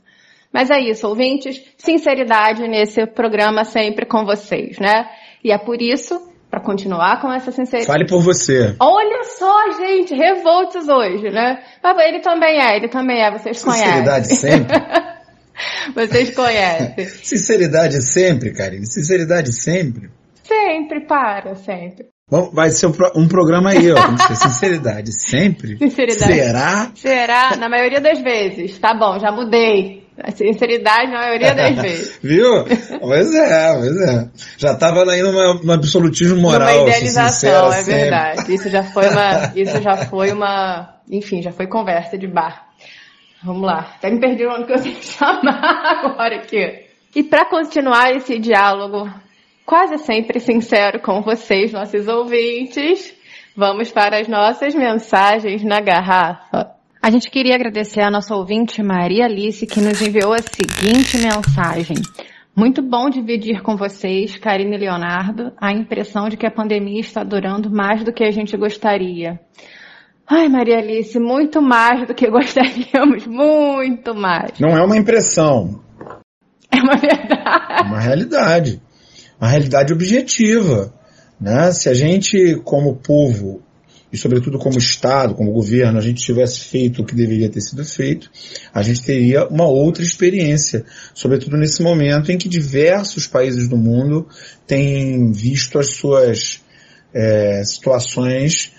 Mas 0.53 0.69
é 0.69 0.79
isso, 0.79 1.07
ouvintes, 1.07 1.59
sinceridade 1.77 2.67
nesse 2.67 3.07
programa 3.07 3.65
sempre 3.65 4.05
com 4.05 4.23
vocês, 4.23 4.77
né? 4.77 5.09
E 5.43 5.51
é 5.51 5.57
por 5.57 5.81
isso, 5.81 6.21
para 6.49 6.61
continuar 6.61 7.19
com 7.19 7.33
essa 7.33 7.51
sinceridade. 7.51 7.87
Fale 7.87 8.05
por 8.05 8.21
você. 8.21 8.75
Olha 8.79 9.23
só, 9.23 9.71
gente, 9.71 10.13
revoltos 10.13 10.87
hoje, 10.87 11.31
né? 11.31 11.63
Mas 11.81 11.97
ele 12.07 12.19
também 12.19 12.61
é, 12.61 12.77
ele 12.77 12.87
também 12.87 13.23
é, 13.23 13.31
vocês 13.31 13.57
sinceridade 13.57 14.29
conhecem. 14.29 14.35
Sinceridade 14.35 14.75
sempre. 14.75 15.93
vocês 15.95 16.35
conhecem. 16.35 17.07
Sinceridade 17.23 18.01
sempre, 18.03 18.53
Karine, 18.53 18.85
sinceridade 18.85 19.51
sempre. 19.51 20.11
Sempre, 20.43 21.07
para, 21.07 21.55
sempre. 21.55 22.13
Bom, 22.29 22.51
vai 22.51 22.69
ser 22.69 22.87
um, 22.87 23.27
programa 23.27 23.71
aí, 23.71 23.91
ó. 23.91 24.35
Sinceridade. 24.35 25.11
Sempre? 25.11 25.77
Sinceridade. 25.81 26.33
Será? 26.33 26.91
Será? 26.95 27.55
Na 27.57 27.69
maioria 27.69 27.99
das 27.99 28.19
vezes. 28.21 28.77
Tá 28.79 28.93
bom, 28.93 29.19
já 29.19 29.31
mudei. 29.31 30.02
Sinceridade 30.35 31.11
na 31.11 31.19
maioria 31.19 31.53
das 31.53 31.75
vezes. 31.81 32.19
Viu? 32.21 32.65
Pois 32.99 33.33
é, 33.33 33.73
pois 33.73 34.01
é. 34.01 34.29
Já 34.57 34.75
tava 34.75 35.09
aí 35.11 35.21
numa, 35.21 35.55
num 35.55 35.73
absolutismo 35.73 36.39
moral. 36.39 36.67
Uma 36.67 36.89
idealização, 36.89 37.71
é 37.73 37.83
sempre. 37.83 38.01
verdade. 38.01 38.53
Isso 38.53 38.69
já 38.69 38.83
foi 38.83 39.09
uma. 39.09 39.51
Isso 39.55 39.81
já 39.81 39.97
foi 39.97 40.31
uma. 40.31 40.95
Enfim, 41.09 41.41
já 41.41 41.51
foi 41.51 41.67
conversa 41.67 42.17
de 42.17 42.27
bar. 42.27 42.67
Vamos 43.43 43.63
lá. 43.63 43.93
Até 43.97 44.09
me 44.09 44.19
perdi 44.19 44.45
o 44.45 44.49
nome 44.49 44.65
que 44.65 44.73
eu 44.73 44.81
tenho 44.81 44.95
que 44.95 45.05
chamar 45.05 45.99
agora 46.05 46.37
aqui. 46.37 46.85
E 47.15 47.23
para 47.23 47.45
continuar 47.45 48.15
esse 48.15 48.39
diálogo 48.39 49.09
quase 49.65 49.97
sempre 49.99 50.39
sincero 50.39 50.99
com 50.99 51.21
vocês, 51.21 51.71
nossos 51.71 52.07
ouvintes. 52.07 53.13
Vamos 53.55 53.91
para 53.91 54.19
as 54.19 54.27
nossas 54.27 54.73
mensagens 54.73 55.63
na 55.63 55.79
garrafa. 55.79 56.71
A 57.03 57.11
gente 57.11 57.29
queria 57.29 57.55
agradecer 57.55 57.99
a 57.99 58.09
nossa 58.09 58.33
ouvinte 58.33 58.81
Maria 58.81 59.25
Alice 59.25 59.67
que 59.67 59.81
nos 59.81 60.01
enviou 60.01 60.31
a 60.31 60.37
seguinte 60.37 61.17
mensagem. 61.17 61.97
Muito 62.55 62.81
bom 62.81 63.09
dividir 63.09 63.61
com 63.61 63.75
vocês, 63.75 64.37
Karine 64.37 64.77
e 64.77 64.79
Leonardo, 64.79 65.51
a 65.59 65.73
impressão 65.73 66.29
de 66.29 66.37
que 66.37 66.47
a 66.47 66.51
pandemia 66.51 67.01
está 67.01 67.21
durando 67.21 67.69
mais 67.69 68.05
do 68.05 68.13
que 68.13 68.23
a 68.23 68.31
gente 68.31 68.55
gostaria. 68.55 69.37
Ai, 70.25 70.47
Maria 70.47 70.77
Alice, 70.77 71.19
muito 71.19 71.61
mais 71.61 72.07
do 72.07 72.15
que 72.15 72.25
gostaríamos, 72.31 73.27
muito 73.27 74.15
mais. 74.15 74.57
Não 74.57 74.69
é 74.69 74.81
uma 74.81 74.95
impressão. 74.95 75.81
É 76.71 76.81
uma 76.81 76.95
verdade. 76.95 77.81
É 77.81 77.83
uma 77.83 77.99
realidade 77.99 78.81
uma 79.43 79.49
realidade 79.49 79.91
objetiva. 79.91 80.93
Né? 81.37 81.69
Se 81.73 81.89
a 81.89 81.93
gente, 81.93 82.55
como 82.63 82.95
povo, 82.95 83.61
e 84.13 84.17
sobretudo 84.17 84.59
como 84.59 84.77
Estado, 84.77 85.33
como 85.33 85.51
governo, 85.51 85.97
a 85.97 86.01
gente 86.01 86.23
tivesse 86.23 86.59
feito 86.59 87.01
o 87.01 87.05
que 87.05 87.15
deveria 87.15 87.49
ter 87.49 87.61
sido 87.61 87.83
feito, 87.83 88.29
a 88.71 88.83
gente 88.83 89.01
teria 89.01 89.47
uma 89.47 89.67
outra 89.67 90.03
experiência, 90.03 90.85
sobretudo 91.15 91.57
nesse 91.57 91.81
momento 91.81 92.31
em 92.31 92.37
que 92.37 92.47
diversos 92.47 93.25
países 93.25 93.67
do 93.67 93.75
mundo 93.75 94.27
têm 94.67 95.31
visto 95.31 95.79
as 95.79 95.95
suas 95.95 96.61
é, 97.11 97.63
situações 97.65 98.71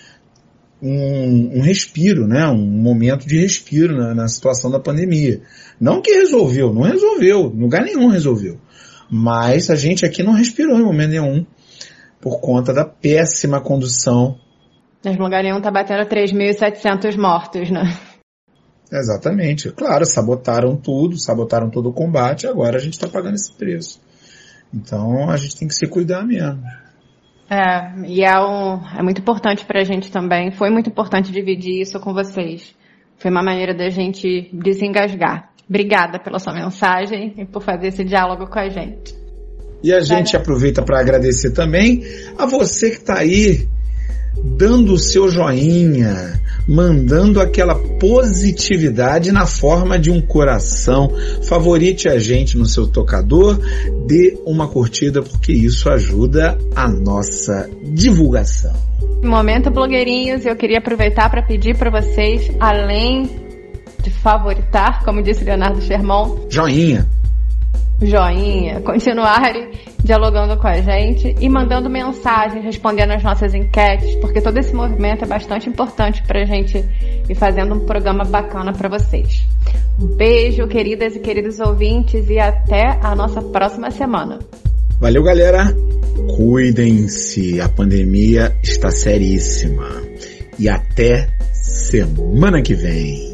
um, 0.81 1.59
um, 1.59 1.61
respiro, 1.63 2.29
né? 2.29 2.47
um 2.47 2.59
momento 2.59 3.27
de 3.27 3.41
respiro 3.41 3.97
na, 3.97 4.15
na 4.15 4.29
situação 4.29 4.71
da 4.71 4.79
pandemia. 4.79 5.43
Não 5.81 6.01
que 6.01 6.13
resolveu, 6.13 6.73
não 6.73 6.83
resolveu, 6.83 7.47
lugar 7.47 7.83
nenhum 7.83 8.07
resolveu. 8.09 8.61
Mas 9.11 9.69
a 9.69 9.75
gente 9.75 10.07
aqui 10.07 10.23
não 10.23 10.33
respirou 10.33 10.79
em 10.79 10.85
momento 10.85 11.11
nenhum 11.11 11.45
por 12.21 12.41
conta 12.41 12.73
da 12.73 12.85
péssima 12.85 13.61
condução. 13.61 14.39
Mas 15.05 15.19
lugar 15.19 15.43
nenhum 15.43 15.61
tá 15.61 15.71
batendo 15.71 16.09
3.700 16.09 17.19
mortos, 17.19 17.71
né? 17.71 17.83
Exatamente. 18.91 19.71
Claro, 19.71 20.07
sabotaram 20.07 20.77
tudo, 20.77 21.19
sabotaram 21.19 21.69
todo 21.69 21.91
o 21.91 21.93
combate, 21.93 22.47
agora 22.47 22.77
a 22.77 22.81
gente 22.81 22.95
está 22.95 23.09
pagando 23.09 23.35
esse 23.35 23.53
preço. 23.53 24.01
Então 24.73 25.29
a 25.29 25.37
gente 25.37 25.57
tem 25.57 25.69
que 25.69 25.75
se 25.75 25.87
cuidar 25.87 26.25
mesmo. 26.25 26.63
É, 27.51 27.93
e 28.07 28.25
é, 28.25 28.41
um, 28.41 28.81
é 28.99 29.03
muito 29.03 29.21
importante 29.21 29.65
para 29.65 29.81
a 29.81 29.85
gente 29.85 30.11
também. 30.11 30.51
Foi 30.51 30.71
muito 30.71 30.89
importante 30.89 31.31
dividir 31.31 31.83
isso 31.83 32.01
com 32.01 32.15
vocês. 32.15 32.75
Foi 33.19 33.31
uma 33.31 33.43
maneira 33.43 33.75
da 33.75 33.91
gente 33.91 34.51
desengasgar. 34.53 35.51
Obrigada 35.69 36.19
pela 36.19 36.39
sua 36.39 36.53
mensagem 36.53 37.35
e 37.39 37.45
por 37.45 37.63
fazer 37.63 37.89
esse 37.89 38.05
diálogo 38.05 38.47
com 38.47 38.59
a 38.59 38.69
gente. 38.69 39.15
E 39.83 39.93
a 39.93 40.01
gente 40.01 40.37
aproveita 40.37 40.83
para 40.83 41.01
agradecer 41.01 41.53
também 41.53 42.03
a 42.39 42.47
você 42.47 42.91
que 42.91 42.97
está 42.97 43.19
aí 43.19 43.69
dando 44.43 44.95
o 44.95 44.99
seu 44.99 45.29
joinha, 45.29 46.41
mandando 46.67 47.41
aquela 47.41 47.75
positividade 47.75 49.33
na 49.33 49.47
forma 49.47 49.99
de 49.99 50.11
um 50.11 50.21
coração. 50.21 51.13
Favorite 51.43 52.09
a 52.09 52.19
gente 52.19 52.57
no 52.57 52.67
seu 52.67 52.87
tocador, 52.87 53.59
dê 54.07 54.39
uma 54.45 54.69
curtida 54.69 55.23
porque 55.23 55.53
isso 55.53 55.89
ajuda 55.91 56.59
a 56.75 56.89
nossa 56.89 57.69
divulgação. 57.83 58.73
Momento 59.23 59.71
blogueirinhos, 59.71 60.45
eu 60.45 60.55
queria 60.55 60.79
aproveitar 60.79 61.31
para 61.31 61.43
pedir 61.43 61.77
para 61.77 61.91
vocês, 61.91 62.51
além 62.61 63.31
de 64.03 64.11
favoritar, 64.11 65.03
como 65.03 65.23
disse 65.23 65.45
Leonardo 65.45 65.81
Sherman. 65.81 66.47
Joinha. 66.51 67.09
Joinha. 68.01 68.81
Continuarem 68.81 69.71
dialogando 70.03 70.57
com 70.59 70.67
a 70.67 70.81
gente 70.81 71.35
e 71.41 71.49
mandando 71.49 71.89
mensagens, 71.89 72.63
respondendo 72.63 73.13
as 73.13 73.23
nossas 73.23 73.55
enquetes, 73.55 74.15
porque 74.17 74.41
todo 74.41 74.59
esse 74.59 74.75
movimento 74.75 75.25
é 75.25 75.27
bastante 75.27 75.69
importante 75.69 76.23
para 76.23 76.43
a 76.43 76.45
gente 76.45 76.85
ir 77.29 77.35
fazendo 77.35 77.75
um 77.75 77.81
programa 77.81 78.25
bacana 78.25 78.73
para 78.73 78.89
vocês. 78.89 79.47
Um 80.01 80.07
beijo, 80.07 80.67
queridas 80.67 81.17
e 81.17 81.21
queridos 81.21 81.59
ouvintes, 81.59 82.29
e 82.29 82.39
até 82.39 82.99
a 83.01 83.15
nossa 83.15 83.41
próxima 83.41 83.91
semana. 83.91 84.39
Valeu, 85.01 85.23
galera! 85.23 85.75
Cuidem-se, 86.37 87.61
a 87.61 87.69
pandemia 87.69 88.57
está 88.63 88.91
seríssima. 88.91 89.89
E 90.59 90.69
até 90.69 91.29
semana 91.53 92.63
que 92.63 92.75
vem. 92.75 93.34